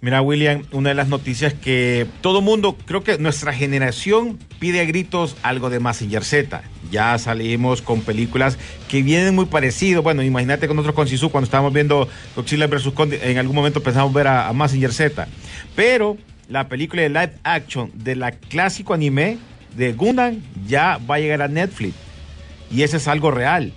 [0.00, 4.84] Mira, William, una de las noticias que todo mundo, creo que nuestra generación pide a
[4.84, 6.62] gritos algo de Massinger Z.
[6.92, 8.58] Ya salimos con películas
[8.88, 10.04] que vienen muy parecidos.
[10.04, 12.92] Bueno, imagínate con nosotros con Sisu cuando estábamos viendo Godzilla vs.
[12.94, 15.26] Kong, en algún momento pensamos ver a, a Z.
[15.74, 16.16] Pero
[16.48, 19.38] la película de live action de la clásico anime
[19.76, 21.94] de Gundam ya va a llegar a Netflix.
[22.70, 23.72] Y ese es algo real.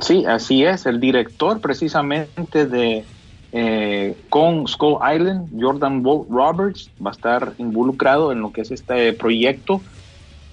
[0.00, 0.84] Sí, así es.
[0.86, 3.04] El director precisamente de
[3.52, 9.12] eh, con Skull Island, Jordan Roberts, va a estar involucrado en lo que es este
[9.12, 9.80] proyecto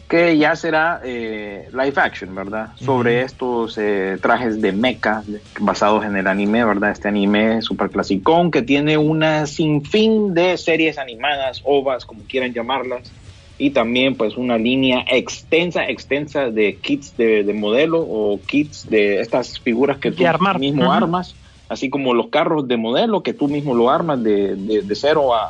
[0.07, 2.69] que ya será eh, live action, ¿verdad?
[2.75, 5.23] Sobre estos eh, trajes de mecha
[5.59, 6.91] basados en el anime, ¿verdad?
[6.91, 13.11] Este anime super clasicón que tiene una sinfín de series animadas, ovas, como quieran llamarlas,
[13.57, 19.21] y también pues una línea extensa, extensa de kits de, de modelo o kits de
[19.21, 20.59] estas figuras que tú armar.
[20.59, 21.33] mismo armas,
[21.75, 25.45] así como los carros de modelo que tú mismo lo armas de, de- cero a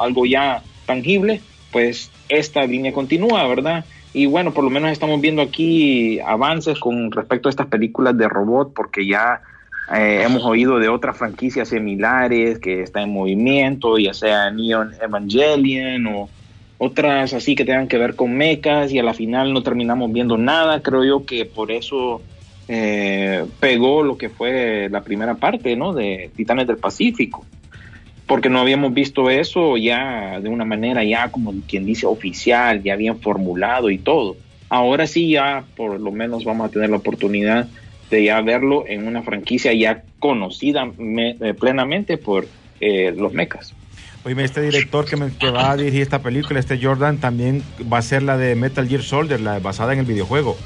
[0.00, 3.84] algo ya tangible, pues esta línea continúa, ¿verdad?
[4.12, 8.28] Y bueno, por lo menos estamos viendo aquí avances con respecto a estas películas de
[8.28, 9.42] robot, porque ya
[9.94, 16.06] eh, hemos oído de otras franquicias similares que están en movimiento, ya sea Neon Evangelion
[16.06, 16.30] o
[16.78, 20.36] otras así que tengan que ver con mechas y a la final no terminamos viendo
[20.38, 20.82] nada.
[20.82, 22.22] Creo yo que por eso
[22.68, 25.92] eh, pegó lo que fue la primera parte, ¿no?
[25.92, 27.44] De Titanes del Pacífico.
[28.26, 32.96] Porque no habíamos visto eso ya de una manera ya como quien dice oficial, ya
[32.96, 34.36] bien formulado y todo.
[34.68, 37.68] Ahora sí ya por lo menos vamos a tener la oportunidad
[38.10, 42.48] de ya verlo en una franquicia ya conocida eh, plenamente por
[42.80, 43.74] eh, los mechas.
[44.24, 48.02] Oye, este director que, me- va a dirigir esta película, este Jordan, también va a
[48.02, 50.56] ser la de Metal Gear Soldier, la basada en el videojuego.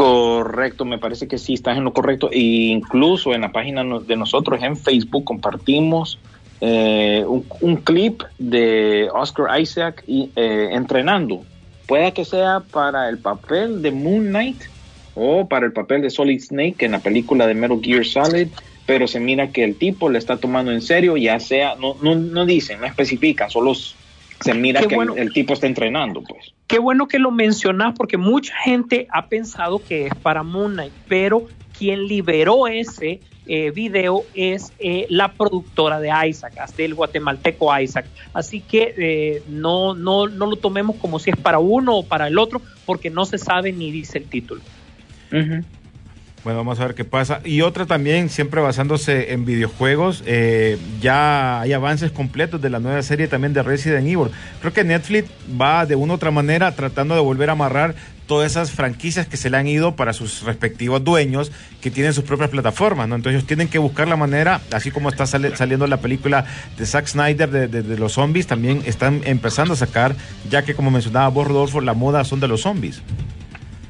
[0.00, 2.30] Correcto, me parece que sí, estás en lo correcto.
[2.32, 6.18] E incluso en la página de nosotros en Facebook compartimos
[6.62, 11.42] eh, un, clip de Oscar Isaac eh, entrenando.
[11.86, 14.62] Puede que sea para el papel de Moon Knight
[15.14, 18.48] o para el papel de Solid Snake en la película de Metal Gear Solid,
[18.86, 22.14] pero se mira que el tipo le está tomando en serio, ya sea, no, no,
[22.14, 23.74] no dicen, no especifican, solo
[24.40, 25.14] se mira Qué que el- bueno.
[25.16, 26.52] el, tipo está entrenando, pues.
[26.66, 30.92] Qué bueno que lo mencionas porque mucha gente ha pensado que es para Moon Knight,
[31.08, 38.06] pero quien liberó ese eh, video es eh, la productora de Isaac, del guatemalteco Isaac.
[38.32, 42.28] Así que eh, no, no, no lo tomemos como si es para uno o para
[42.28, 44.62] el otro, porque no se sabe ni dice el título.
[46.42, 47.40] Bueno, vamos a ver qué pasa.
[47.44, 53.02] Y otra también, siempre basándose en videojuegos, eh, ya hay avances completos de la nueva
[53.02, 54.28] serie también de Resident Evil.
[54.60, 55.28] Creo que Netflix
[55.60, 57.94] va de una u otra manera tratando de volver a amarrar
[58.26, 62.24] todas esas franquicias que se le han ido para sus respectivos dueños que tienen sus
[62.24, 63.16] propias plataformas, ¿no?
[63.16, 66.46] Entonces ellos tienen que buscar la manera, así como está sale- saliendo la película
[66.78, 70.14] de Zack Snyder de, de- de los zombies, también están empezando a sacar,
[70.48, 73.02] ya que como mencionaba vos, Rodolfo, la moda son de los zombies.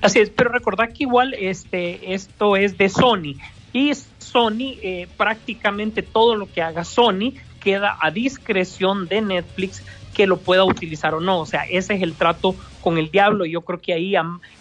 [0.03, 3.37] Así es, pero recordad que igual este, esto es de Sony
[3.73, 9.85] y Sony eh, prácticamente todo lo que haga Sony queda a discreción de Netflix
[10.15, 11.41] que lo pueda utilizar o no.
[11.41, 13.45] O sea, ese es el trato con el diablo.
[13.45, 14.15] Yo creo que ahí,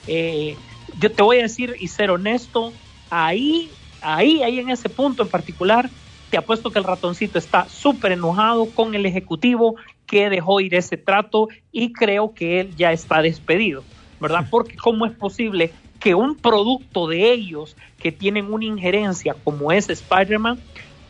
[0.08, 0.56] eh,
[1.00, 2.74] yo te voy a decir y ser honesto,
[3.10, 3.70] ahí,
[4.02, 5.90] ahí, ahí en ese punto en particular,
[6.30, 9.76] te apuesto que el ratoncito está súper enojado con el ejecutivo
[10.06, 13.84] que dejó ir ese trato y creo que él ya está despedido.
[14.20, 14.48] ¿Verdad?
[14.50, 19.90] Porque cómo es posible que un producto de ellos que tienen una injerencia como es
[19.90, 20.60] Spider-Man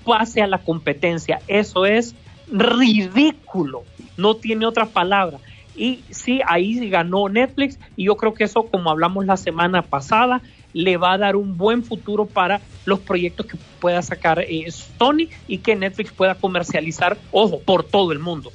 [0.03, 1.41] pase a la competencia.
[1.47, 2.15] Eso es
[2.51, 3.83] ridículo,
[4.17, 5.37] no tiene otra palabra.
[5.75, 10.41] Y sí, ahí ganó Netflix y yo creo que eso, como hablamos la semana pasada,
[10.73, 15.29] le va a dar un buen futuro para los proyectos que pueda sacar eh, Sony
[15.47, 18.51] y que Netflix pueda comercializar, ojo, por todo el mundo.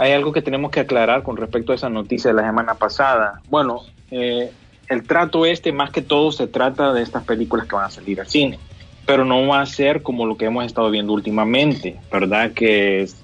[0.00, 3.42] Hay algo que tenemos que aclarar con respecto a esa noticia de la semana pasada.
[3.50, 4.50] Bueno, eh,
[4.88, 8.18] el trato este más que todo se trata de estas películas que van a salir
[8.18, 8.58] al cine,
[9.04, 12.52] pero no va a ser como lo que hemos estado viendo últimamente, ¿verdad?
[12.52, 13.22] Que es-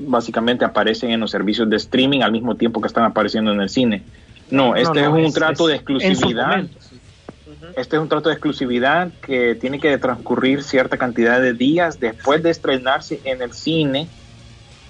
[0.00, 3.68] básicamente aparecen en los servicios de streaming al mismo tiempo que están apareciendo en el
[3.68, 4.02] cine.
[4.50, 6.64] No, este No, no, es un trato de exclusividad.
[7.76, 12.42] Este es un trato de exclusividad que tiene que transcurrir cierta cantidad de días después
[12.42, 14.08] de estrenarse en el cine.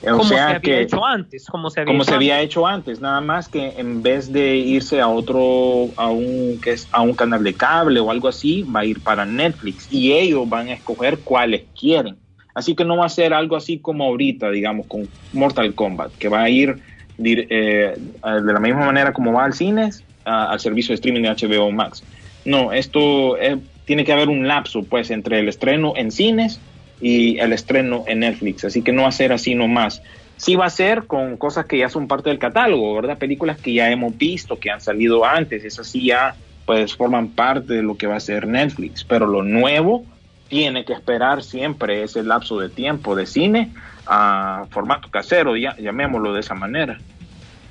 [0.02, 2.46] O Como se había que hecho antes, como se había como hecho se había antes.
[2.46, 6.88] hecho antes, nada más que en vez de irse a otro, a un, que es,
[6.92, 10.48] a un canal de cable o algo así, va a ir para Netflix y ellos
[10.48, 12.18] van a escoger cuáles quieren.
[12.54, 16.28] Así que no va a ser algo así como ahorita, digamos, con Mortal Kombat, que
[16.28, 16.78] va a ir
[17.18, 19.90] eh, de la misma manera como va al cine,
[20.24, 22.06] a- al servicio de streaming de HBO Max.
[22.44, 26.62] No, esto eh, tiene que haber un lapso, pues, entre el estreno en cines
[27.00, 28.64] y el estreno en Netflix.
[28.64, 30.02] Así que no va a ser así nomás.
[30.36, 33.18] Sí va a ser con cosas que ya son parte del catálogo, ¿verdad?
[33.18, 35.64] Películas que ya hemos visto, que han salido antes.
[35.64, 36.34] Esas sí ya,
[36.66, 39.04] pues, forman parte de lo que va a ser Netflix.
[39.04, 40.04] Pero lo nuevo
[40.48, 43.70] tiene que esperar siempre ese lapso de tiempo de cine
[44.06, 46.98] a formato casero, ya, llamémoslo de esa manera.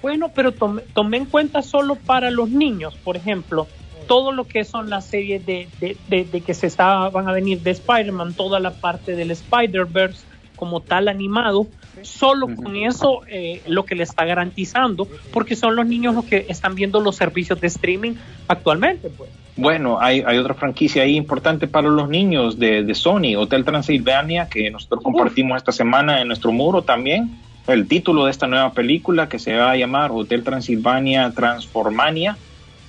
[0.01, 3.67] Bueno, pero tome, tome en cuenta solo para los niños, por ejemplo,
[4.07, 7.31] todo lo que son las series de, de, de- de que se está, van a
[7.31, 10.25] venir de Spider-Man, toda la parte del Spider-Verse
[10.55, 11.67] como tal animado,
[12.01, 16.45] solo con eso eh, lo que le está garantizando, porque son los niños los que
[16.47, 18.13] están viendo los servicios de streaming
[18.47, 19.29] actualmente, pues.
[19.57, 24.47] Bueno, hay, hay otra franquicia ahí importante para los niños de, de Sony, Hotel Transilvania,
[24.49, 27.31] que nosotros compartimos esta semana en nuestro muro también.
[27.67, 32.37] el título de esta nueva película que se va a llamar Hotel Transilvania Transformania.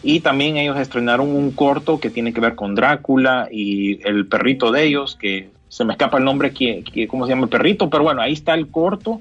[0.09, 4.71] Y también ellos estrenaron un corto que tiene que ver con Drácula y el perrito
[4.71, 7.91] de ellos, que se me escapa el nombre, que, que- ¿cómo se llama el perrito?
[7.91, 9.21] Pero bueno, ahí está el corto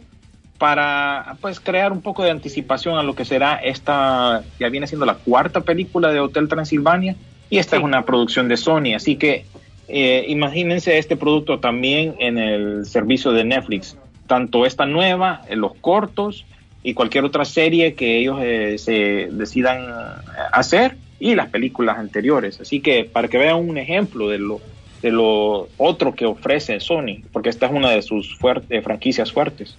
[0.59, 5.07] para pues crear un poco de anticipación a lo que será esta, ya viene siendo
[5.07, 7.15] la cuarta película de Hotel Transilvania
[7.49, 7.81] y esta Sí.
[7.81, 9.45] es una producción de Sony, así que
[9.88, 15.73] eh, imagínense este producto también en el servicio de Netflix, tanto esta nueva, en los
[15.81, 16.45] cortos
[16.86, 19.88] y cualquier otra serie que ellos eh, se decidan
[20.53, 24.61] hacer y las películas anteriores, así que para que vean un ejemplo de lo
[25.01, 29.75] de lo otro que ofrece Sony, porque esta es una de sus franquicias fuertes.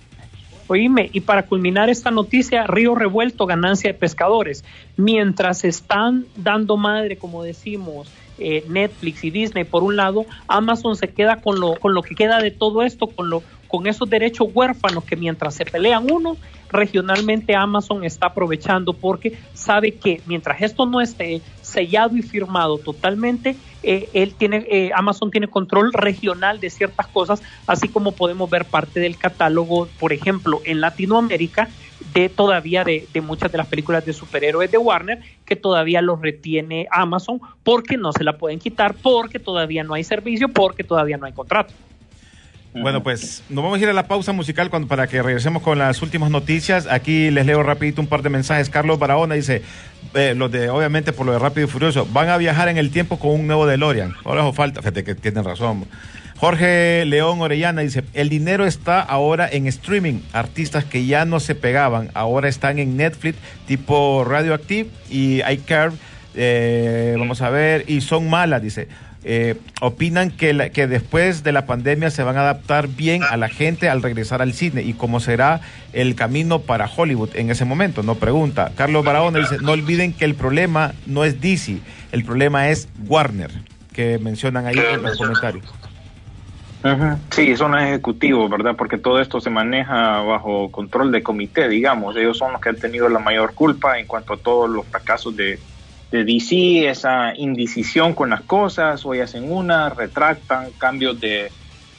[0.68, 4.64] Oíme, y para culminar esta noticia, Río Revuelto, ganancia de pescadores.
[4.96, 11.09] Mientras están dando madre, como decimos, eh, Netflix y Disney por un lado, Amazon se
[11.09, 14.49] queda con lo, con lo que queda de todo esto, con, lo, con esos derechos
[14.53, 16.39] huérfanos que mientras se pelean unos,
[16.71, 23.57] regionalmente Amazon está aprovechando porque sabe que mientras esto no esté sellado y firmado totalmente,
[23.83, 28.64] eh, él tiene, eh, Amazon tiene control regional de ciertas cosas, así como podemos ver
[28.64, 31.69] parte del catálogo, por ejemplo, en Latinoamérica,
[32.12, 36.21] de todavía de, de muchas de las películas de superhéroes de Warner, que todavía los
[36.21, 41.17] retiene Amazon porque no se la pueden quitar, porque todavía no hay servicio, porque todavía
[41.17, 41.73] no hay contrato.
[42.83, 45.79] Bueno, pues nos vamos a ir a la pausa musical cuando, para que regresemos con
[45.79, 46.87] las últimas noticias.
[46.87, 48.70] Aquí les leo rapidito un par de mensajes.
[48.70, 49.62] Carlos Barahona dice,
[50.14, 52.91] eh, los de, obviamente por lo de Rápido y Furioso, van a viajar en el
[52.91, 54.14] tiempo con un nuevo DeLorean.
[54.24, 55.87] Ahora os falta, fíjate que tienen razón.
[56.39, 60.20] Jorge León Orellana dice, el dinero está ahora en streaming.
[60.33, 65.97] Artistas que ya no se pegaban, ahora están en Netflix, tipo Radioactive y iCarve.
[66.37, 68.89] Eh, vamos a ver, y son malas, dice.
[69.28, 73.37] Eh, opinan que, la- que después de la pandemia se van a adaptar bien a
[73.37, 75.61] la gente al regresar al cine y cómo será
[75.93, 78.70] el camino para Hollywood en ese momento, no pregunta.
[78.76, 81.78] Carlos Barahona dice, no olviden que el problema no es DC,
[82.12, 83.51] el problema es Warner,
[83.93, 85.64] que mencionan ahí en los comentarios.
[86.84, 87.18] Ujú.
[87.30, 88.76] Sí, son ejecutivos, ¿verdad?
[88.76, 92.14] Porque todo esto se maneja bajo control de comité, digamos.
[92.16, 95.37] Ellos son los que han tenido la mayor culpa en cuanto a todos los fracasos
[95.37, 95.59] de,
[96.11, 101.50] de DC, esa indecisión con las cosas, hoy hacen una, retractan, cambios de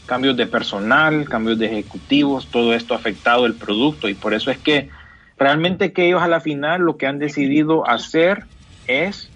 [0.06, 4.50] cambios de personal, cambios de ejecutivos, todo esto ha afectado el producto y por eso
[4.52, 4.90] es que
[5.38, 8.46] realmente que ellos a la final lo que han decidido hacer
[8.88, 9.30] es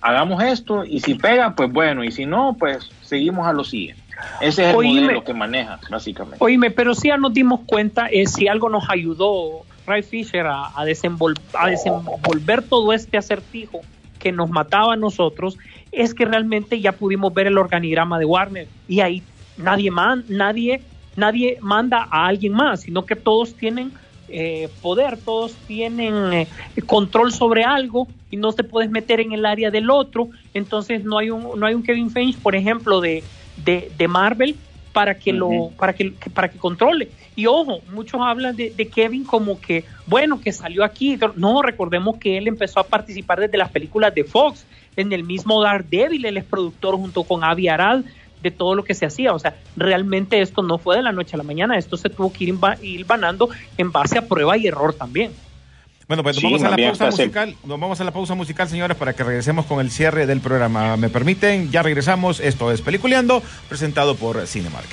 [0.00, 4.02] hagamos esto y si pega, pues bueno, y si no, pues seguimos a lo siguiente.
[4.40, 5.00] Ese es el Oíme.
[5.02, 6.38] modelo que maneja, básicamente.
[6.40, 10.66] Oíme, pero sí ya nos dimos cuenta, eh, si algo nos ayudó Ray Fisher a,
[10.74, 13.80] a, desenvol- a desenvolver todo este acertijo
[14.18, 15.58] que nos mataba a nosotros,
[15.92, 18.68] es que realmente ya pudimos ver el organigrama de Warner.
[18.88, 19.22] Y ahí
[19.56, 20.82] nadie man, nadie,
[21.16, 23.92] nadie manda a alguien más, sino que todos tienen
[24.28, 26.48] eh, poder, todos tienen eh,
[26.86, 30.28] control sobre algo y no te puedes meter en el área del otro.
[30.54, 33.22] Entonces no hay un, no hay un Kevin Feige, por ejemplo, de,
[33.56, 34.56] de, de Marvel
[34.92, 39.24] para que lo para que- para que controle y ojo muchos hablan de, de Kevin
[39.24, 43.70] como que bueno que salió aquí no recordemos que él empezó a participar desde las
[43.70, 44.64] películas de Fox
[44.96, 48.02] en el mismo Daredevil él es productor junto con Avi Arad
[48.42, 51.34] de todo lo que se hacía o sea realmente esto no fue de la noche
[51.34, 54.66] a la mañana esto se tuvo que ir, ir vanando en base a prueba y
[54.66, 55.32] error también
[56.06, 57.56] Bueno, pues nos Sí, vamos a la pausa musical.
[57.64, 60.98] Nos vamos a la pausa musical, señores, para que regresemos con el cierre del programa.
[60.98, 61.70] ¿Me permiten?
[61.70, 62.40] Ya regresamos.
[62.40, 64.86] Esto es Peliculeando, presentado por Cinemark.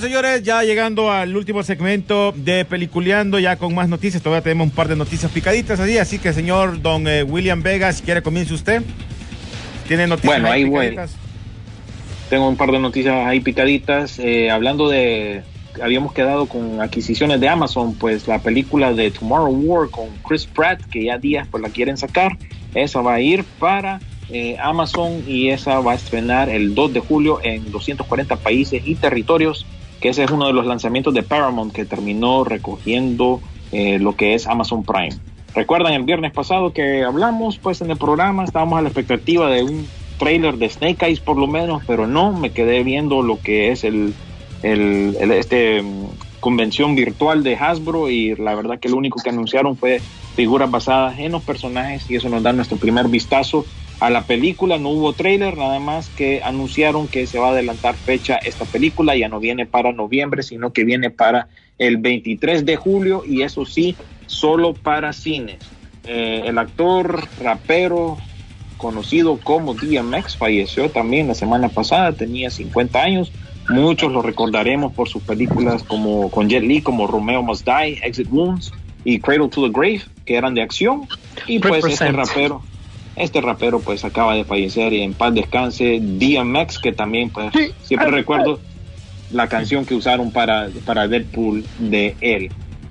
[0.00, 4.22] Señores, ya llegando al último segmento de Peliculeando, ya con más noticias.
[4.22, 7.92] Todavía tenemos un par de noticias picaditas así, así que señor don eh, William Vega,
[7.92, 8.82] si quiere comience usted.
[9.86, 10.90] ¿Tiene noticias Bueno, ahí voy.
[10.90, 11.16] picaditas?
[12.28, 14.18] Tengo un par de noticias ahí picaditas.
[14.18, 15.42] Eh, hablando de,
[15.82, 20.80] habíamos quedado con adquisiciones de Amazon, pues la película de Tomorrow War con Chris Pratt,
[20.82, 22.36] que ya días pues la quieren sacar,
[22.74, 27.00] esa va a ir para eh, Amazon y esa va a estrenar el 2 de
[27.00, 29.66] julio en 240 países y territorios,
[30.00, 33.40] que ese es uno de los lanzamientos de Paramount que terminó recogiendo
[33.72, 35.16] eh, lo que es Amazon Prime.
[35.54, 39.62] Recuerdan el viernes pasado que hablamos, pues en el programa estábamos a la expectativa de
[39.64, 39.86] un
[40.18, 43.84] trailer de Snake Eyes por lo menos, pero no, me quedé viendo lo que es
[43.84, 44.14] el,
[44.62, 46.06] el, este mm,
[46.40, 50.00] convención virtual de Hasbro y la verdad que lo único que anunciaron fue
[50.36, 53.64] figuras basadas en los personajes y eso nos da nuestro primer vistazo
[54.00, 54.78] a la película.
[54.78, 59.16] No hubo trailer, nada más que anunciaron que se va a adelantar fecha esta película,
[59.16, 61.48] ya no viene para noviembre, sino que viene para
[61.78, 63.94] el 23 de julio y eso sí,
[64.26, 65.58] solo para cines.
[66.04, 68.16] Eh, el actor, rapero,
[68.78, 73.32] conocido como DMX, falleció también la semana pasada, tenía 50 años.
[73.68, 78.28] Muchos lo recordaremos por sus películas como con Jet Li, como Romeo Must Die, Exit
[78.30, 78.72] Wounds
[79.04, 81.06] y Cradle to the Grave, que eran de acción.
[81.46, 82.62] Y pues este rapero,
[83.20, 87.52] este rapero pues acaba de fallecer y en paz descanse DMX, que también pues
[87.82, 88.60] siempre recuerdo
[89.30, 92.50] la canción que usaron para, para Deadpool de él.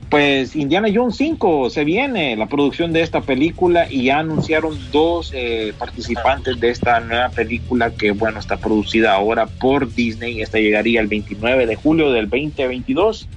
[0.09, 5.31] Pues Indiana Jones 5 se viene la producción de esta película y ya anunciaron dos
[5.35, 10.41] eh, participantes de esta nueva película que bueno está producida ahora por Disney.
[10.41, 13.27] Esta llegaría el 29 de julio del 2022.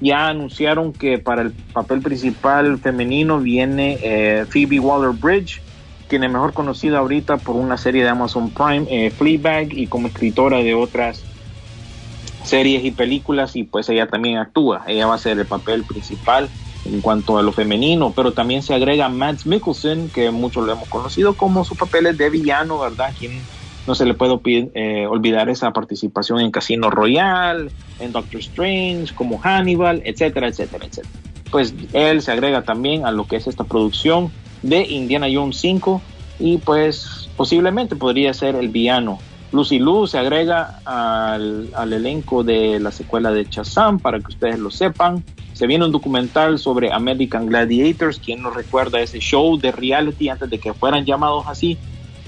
[0.00, 5.60] Ya anunciaron que para el papel principal femenino viene eh, Phoebe Waller-Bridge,
[6.12, 10.08] quien es mejor conocida ahorita por una serie de Amazon Prime, eh, Fleabag, y como
[10.08, 11.22] escritora de otras
[12.44, 14.82] series y películas y pues ella también actúa.
[14.86, 16.50] Ella va a ser el papel principal
[16.84, 20.86] en cuanto a lo femenino, pero también se agrega Mads Mikkelsen, que muchos lo hemos
[20.90, 23.14] conocido como su papel es de villano, ¿verdad?
[23.18, 23.40] Quien
[23.86, 24.38] no se le puede
[24.74, 31.14] eh, olvidar esa participación en Casino Royale, en Doctor Strange, como Hannibal, etcétera, etcétera, etcétera.
[31.50, 34.30] Pues él se agrega también a lo que es esta producción
[34.62, 36.00] de Indiana Jones 5
[36.38, 39.18] y pues posiblemente podría ser el villano.
[39.52, 44.58] Lucy Liu se agrega al, al elenco de la secuela de Shazam para que ustedes
[44.58, 45.22] lo sepan.
[45.52, 50.48] Se viene un documental sobre American Gladiators, quien nos recuerda ese show de reality antes
[50.48, 51.76] de que fueran llamados así,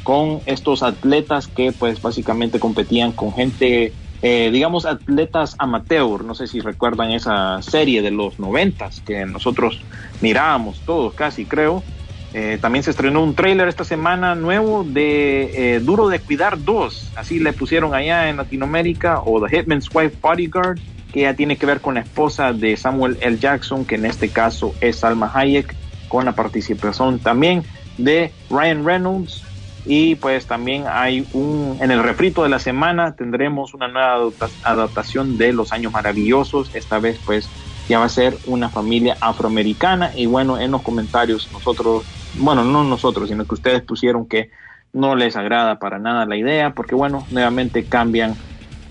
[0.05, 6.47] con estos atletas que pues básicamente competían con gente, eh, digamos atletas amateur, no sé
[6.47, 9.81] si recuerdan esa serie de los noventas que nosotros
[10.21, 11.83] mirábamos todos casi creo.
[12.37, 17.13] Eh, también se estrenó un tráiler esta semana nuevo de eh, Duro de Cuidar 2,
[17.15, 20.81] así le pusieron allá en Latinoamérica, o The Hitman's Wife Bodyguard,
[21.13, 23.39] que ya tiene que ver con la esposa de Samuel L.
[23.39, 25.77] Jackson, que en este caso es Salma Hayek,
[26.09, 27.63] con la participación también
[27.99, 29.45] de Ryan Reynolds.
[29.87, 34.49] Y pues también hay un, en el refrito de la semana tendremos una nueva adapta-
[34.65, 37.49] adaptación de Los Años Maravillosos, esta vez pues
[37.89, 42.05] ya va a ser una familia afroamericana y bueno, en los comentarios nosotros,
[42.39, 44.51] bueno, no nosotros, sino que ustedes pusieron que
[44.93, 48.35] no les agrada para nada la idea, porque bueno, nuevamente cambian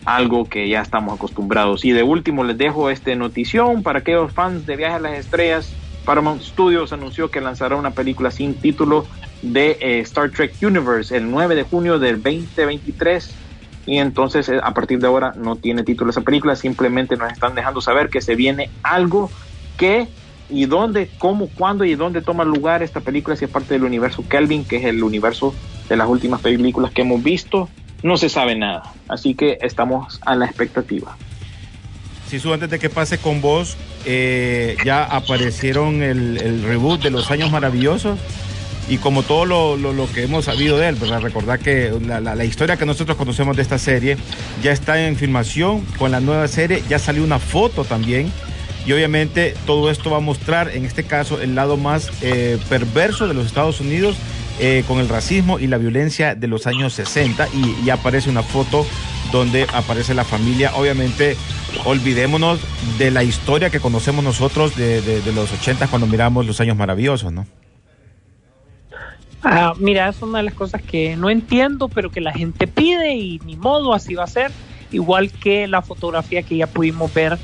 [0.05, 1.85] algo que ya estamos acostumbrados.
[1.85, 5.73] Y de último les dejo esta notición para aquellos fans de Viaje a las Estrellas.
[6.05, 9.05] Paramount Studios anunció que lanzará una película sin título
[9.41, 13.35] de eh, Star Trek Universe el 9 de junio del 2023
[13.85, 17.55] y entonces eh, a partir de ahora no tiene título esa película, simplemente nos están
[17.55, 19.29] dejando saber que se viene algo
[19.77, 20.07] que
[20.49, 24.23] y dónde, cómo, cuándo y dónde toma lugar esta película si es parte del universo
[24.27, 25.53] Kelvin, que es el universo
[25.89, 27.69] de las últimas películas que hemos visto,
[28.03, 31.15] no se sabe nada, así que estamos a la expectativa.
[32.29, 37.29] Sisu, antes de que pase con vos, eh, ya aparecieron el, el reboot de Los
[37.31, 38.19] Años Maravillosos.
[38.89, 41.21] Y como todo lo, lo- lo que hemos sabido de él, ¿verdad?
[41.21, 44.17] recordar que la, la- la historia que nosotros conocemos de esta serie
[44.61, 48.29] ya está en filmación con la nueva serie, ya salió una foto también.
[48.85, 53.27] Y obviamente todo esto va a mostrar, en este caso, el lado más eh, perverso
[53.27, 54.17] de los Estados Unidos
[54.59, 57.47] eh, con el racismo y la violencia de los años 60.
[57.53, 58.85] Y, y aparece una foto
[59.31, 60.71] donde aparece la familia.
[60.75, 61.35] Obviamente,
[61.85, 62.59] olvidémonos
[62.97, 67.45] de la historia que conocemos nosotros de, los 80 cuando miramos los años maravillosos, ¿no?
[69.43, 73.15] Ah, mira, es una de las cosas que no entiendo, pero que la gente pide
[73.15, 74.51] y ni modo, así va a ser.
[74.91, 77.37] Igual que la fotografía que ya pudimos ver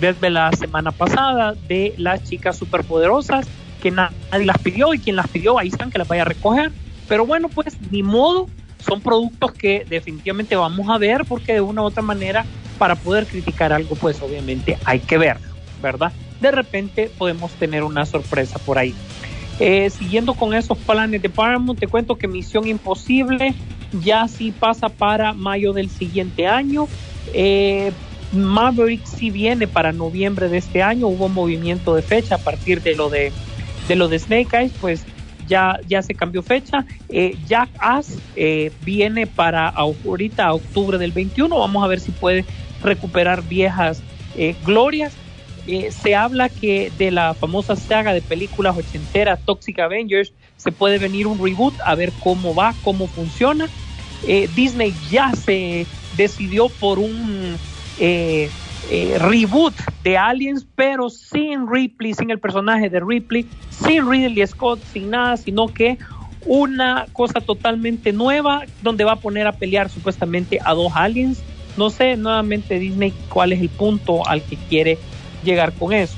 [0.00, 3.46] desde la semana pasada de las chicas superpoderosas,
[3.82, 6.26] que na- nadie las pidió y quien las pidió, ahí están, que las vaya a
[6.26, 6.72] recoger.
[7.08, 11.82] Pero bueno, pues ni modo, son productos que definitivamente vamos a ver porque de una
[11.82, 12.44] u otra manera,
[12.78, 15.38] para poder criticar algo, pues obviamente hay que ver,
[15.82, 16.12] ¿verdad?
[16.40, 18.94] De repente podemos tener una sorpresa por ahí.
[19.60, 23.54] Eh, siguiendo con esos planes de Paramount, te cuento que Misión Imposible
[24.02, 26.88] ya sí pasa para mayo del siguiente año.
[27.32, 27.92] Eh,
[28.34, 31.08] Maverick sí viene para noviembre de este año.
[31.08, 33.32] Hubo movimiento de fecha a partir de lo de,
[33.88, 35.04] de lo de Snake Eyes, pues
[35.46, 36.84] ya, ya se cambió fecha.
[37.08, 41.58] Eh, Jack Ass eh, viene para ahorita octubre del 21.
[41.58, 42.44] Vamos a ver si puede
[42.82, 44.02] recuperar viejas
[44.36, 45.12] eh, glorias.
[45.66, 50.98] Eh, se habla que de la famosa saga de películas ochenteras Toxic Avengers se puede
[50.98, 53.68] venir un reboot a ver cómo va, cómo funciona.
[54.26, 57.56] Eh, Disney ya se decidió por un
[57.98, 58.50] eh,
[58.90, 64.80] eh, reboot de Aliens, pero sin Ripley, sin el personaje de Ripley, sin Ridley Scott,
[64.92, 65.98] sin nada, sino que
[66.46, 71.42] una cosa totalmente nueva donde va a poner a pelear supuestamente a dos aliens.
[71.76, 74.98] No sé nuevamente Disney cuál es el punto al que quiere
[75.42, 76.16] llegar con eso.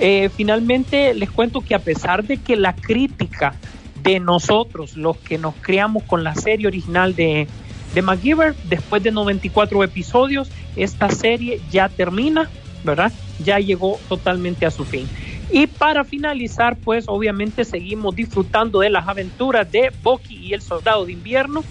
[0.00, 3.54] Eh, finalmente les cuento que a pesar de que la crítica
[4.02, 7.46] de nosotros, los que nos criamos con la serie original de,
[7.94, 12.48] de MacGyver, después de 94 episodios, esta serie ya termina,
[12.84, 13.12] ¿verdad?
[13.44, 15.08] Ya llegó totalmente a su fin.
[15.50, 21.04] Y para finalizar, pues obviamente seguimos disfrutando de las aventuras de Bucky y el Soldado
[21.04, 21.62] de Invierno,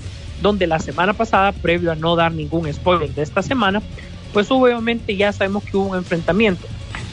[0.42, 3.82] donde la semana pasada, previo a no dar ningún spoiler de esta semana,
[4.34, 6.68] pues obviamente ya sabemos que hubo un enfrentamiento.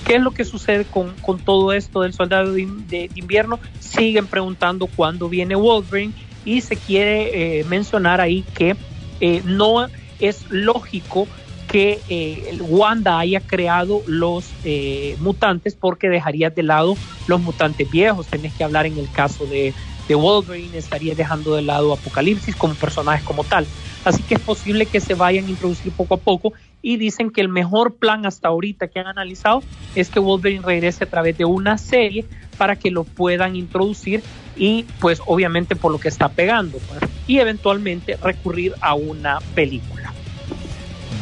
[0.04, 3.58] ¿Qué es lo que sucede con, con todo esto del Soldado de, Invierno?
[3.80, 6.12] Siguen preguntando cuándo viene Wolverine
[6.44, 8.76] y se quiere eh, mencionar ahí que
[9.20, 9.88] eh, no
[10.20, 11.28] es lógico
[11.68, 16.96] que eh, Wanda haya creado los eh, mutantes porque dejarías de lado
[17.26, 18.26] los mutantes viejos.
[18.26, 19.74] Tenés que hablar en el caso de,
[20.08, 23.66] de Wolverine, estaría dejando de lado Apocalipsis como personaje como tal.
[24.04, 27.42] Así que es posible que se vayan a introducir poco a poco y dicen que
[27.42, 29.62] el mejor plan hasta ahorita que han analizado
[29.94, 32.24] es que Wolverine regrese a través de una serie
[32.56, 34.22] para que lo puedan introducir
[34.58, 40.12] y pues obviamente por lo que está pegando pues, y eventualmente recurrir a una película.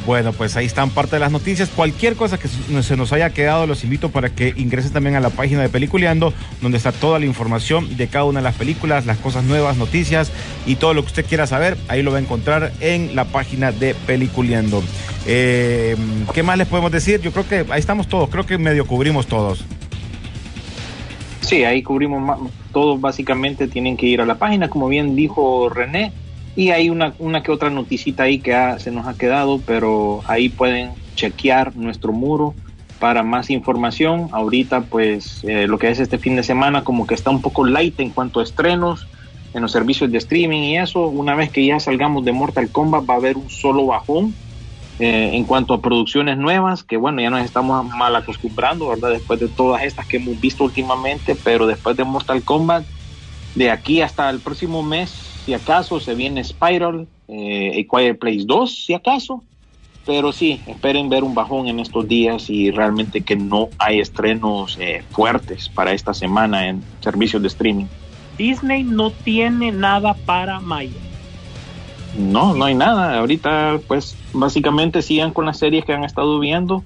[0.06, 1.68] Bueno, pues ahí están parte de las noticias.
[1.68, 5.30] Cualquier cosa que se nos haya quedado, los invito para que ingresen también a la
[5.30, 6.32] página de Peliculeando,
[6.62, 10.30] donde está toda la información de cada una de las películas, las cosas nuevas, noticias
[10.64, 11.76] y todo lo que usted quiera saber.
[11.88, 14.80] Ahí lo va a encontrar en la página de Peliculeando.
[15.26, 15.96] Eh,
[16.32, 17.20] ¿Qué más les podemos decir?
[17.20, 19.64] Yo creo que ahí estamos todos, creo que medio cubrimos todos.
[21.46, 22.38] Sí, ahí cubrimos ma-
[22.72, 26.16] todos básicamente tienen que ir a la página, como bien dijo René,
[26.56, 30.48] y hay una, una que otra noticita ahí que se nos ha quedado, pero ahí
[30.48, 32.56] pueden chequear nuestro muro
[32.98, 34.28] para más información.
[34.32, 37.64] Ahorita pues eh, lo que es este fin de semana como que está un poco
[37.64, 39.08] light en cuanto a estrenos
[39.52, 43.08] en los servicios de streaming y eso, una vez que ya salgamos de Mortal Kombat
[43.08, 44.36] va a haber un solo bajón
[44.98, 49.10] eh, en cuanto a producciones nuevas, que bueno, ya nos estamos mal acostumbrando, ¿verdad?
[49.10, 52.88] Después de todas estas que hemos visto últimamente, pero después de Mortal Kombat,
[53.54, 55.10] de aquí hasta el próximo mes,
[55.44, 59.44] si acaso, se viene Spiral, eh, A Quiet Place 2, si acaso,
[60.06, 64.78] pero sí, esperen ver un bajón en estos días y realmente que no hay estrenos
[64.78, 67.86] eh, fuertes para esta semana en servicios de streaming.
[68.38, 71.00] Disney no tiene nada para mayo.
[72.18, 73.18] No, no hay nada.
[73.18, 76.82] Ahorita, pues, básicamente sigan con las series que han estado viendo.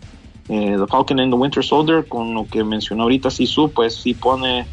[0.48, 4.14] Eh, the Falcon and the Winter Soldier, con lo que mencionó ahorita Sisu, pues sí
[4.14, 4.66] pone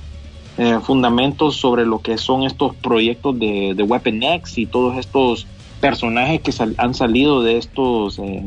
[0.58, 5.46] eh, fundamentos sobre lo que son estos proyectos de, Weapon X y todos estos
[5.80, 8.44] personajes que sal- han salido de estos eh,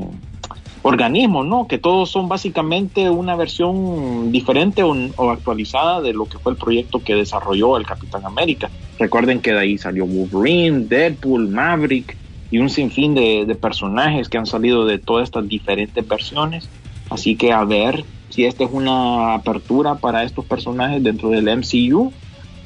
[0.83, 1.69] organismos, ¿no?
[1.69, 6.59] Que todos son básicamente una versión diferente o, o actualizada de lo que fue el
[6.59, 8.69] proyecto que desarrolló el Capitán América.
[9.01, 12.19] Recuerden que de ahí salió Wolverine, Deadpool, Maverick
[12.51, 16.69] y un sinfín de, personajes que han salido de todas estas diferentes versiones.
[17.09, 22.13] Así que a ver si esta es una apertura para estos personajes dentro del MCU.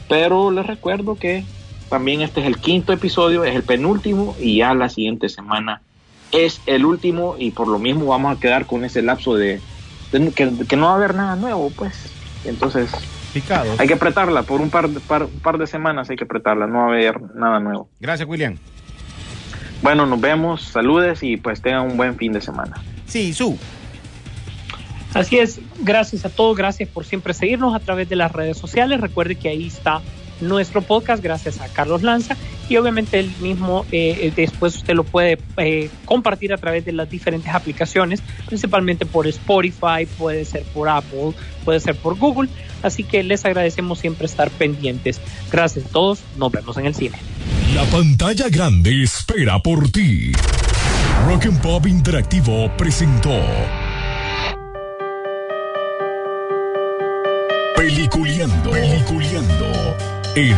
[0.09, 1.45] Pero les recuerdo que
[1.89, 5.83] también este es el quinto episodio, es el penúltimo y ya la siguiente semana
[6.33, 9.61] es el último y por lo mismo vamos a quedar con ese lapso de,
[10.11, 12.13] de que, que no va a haber nada nuevo, pues.
[12.45, 12.91] Entonces
[13.35, 13.79] Picados.
[13.81, 16.67] hay que apretarla por un par de, par, un par de semanas, hay que apretarla,
[16.67, 17.91] no va a haber nada nuevo.
[18.01, 18.57] Gracias, William.
[19.83, 22.81] Bueno, nos vemos, saludes y pues tengan un buen fin de semana.
[23.07, 23.59] Sí, su.
[25.13, 29.01] Así es, gracias a todos, gracias por siempre seguirnos a través de las redes sociales.
[29.01, 30.01] Recuerde que ahí está
[30.41, 32.37] nuestro podcast, gracias a Carlos Lanza.
[32.69, 37.11] Y obviamente el mismo, eh, después usted lo puede eh, compartir a través de las
[37.11, 41.33] diferentes aplicaciones, principalmente por Spotify, puede ser por Apple,
[41.65, 42.49] puede ser por Google.
[42.83, 45.21] Así que les agradecemos siempre estar pendientes.
[45.53, 47.19] Gracias a todos, nos vemos en el cine.
[47.75, 50.33] La pantalla grande espera por ti.
[51.27, 53.41] Rock and Pop Interactivo presentó
[57.75, 59.97] Peliculeando, Peliculeando
[60.37, 60.57] en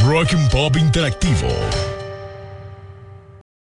[0.00, 1.99] Rock and Pop Interactivo.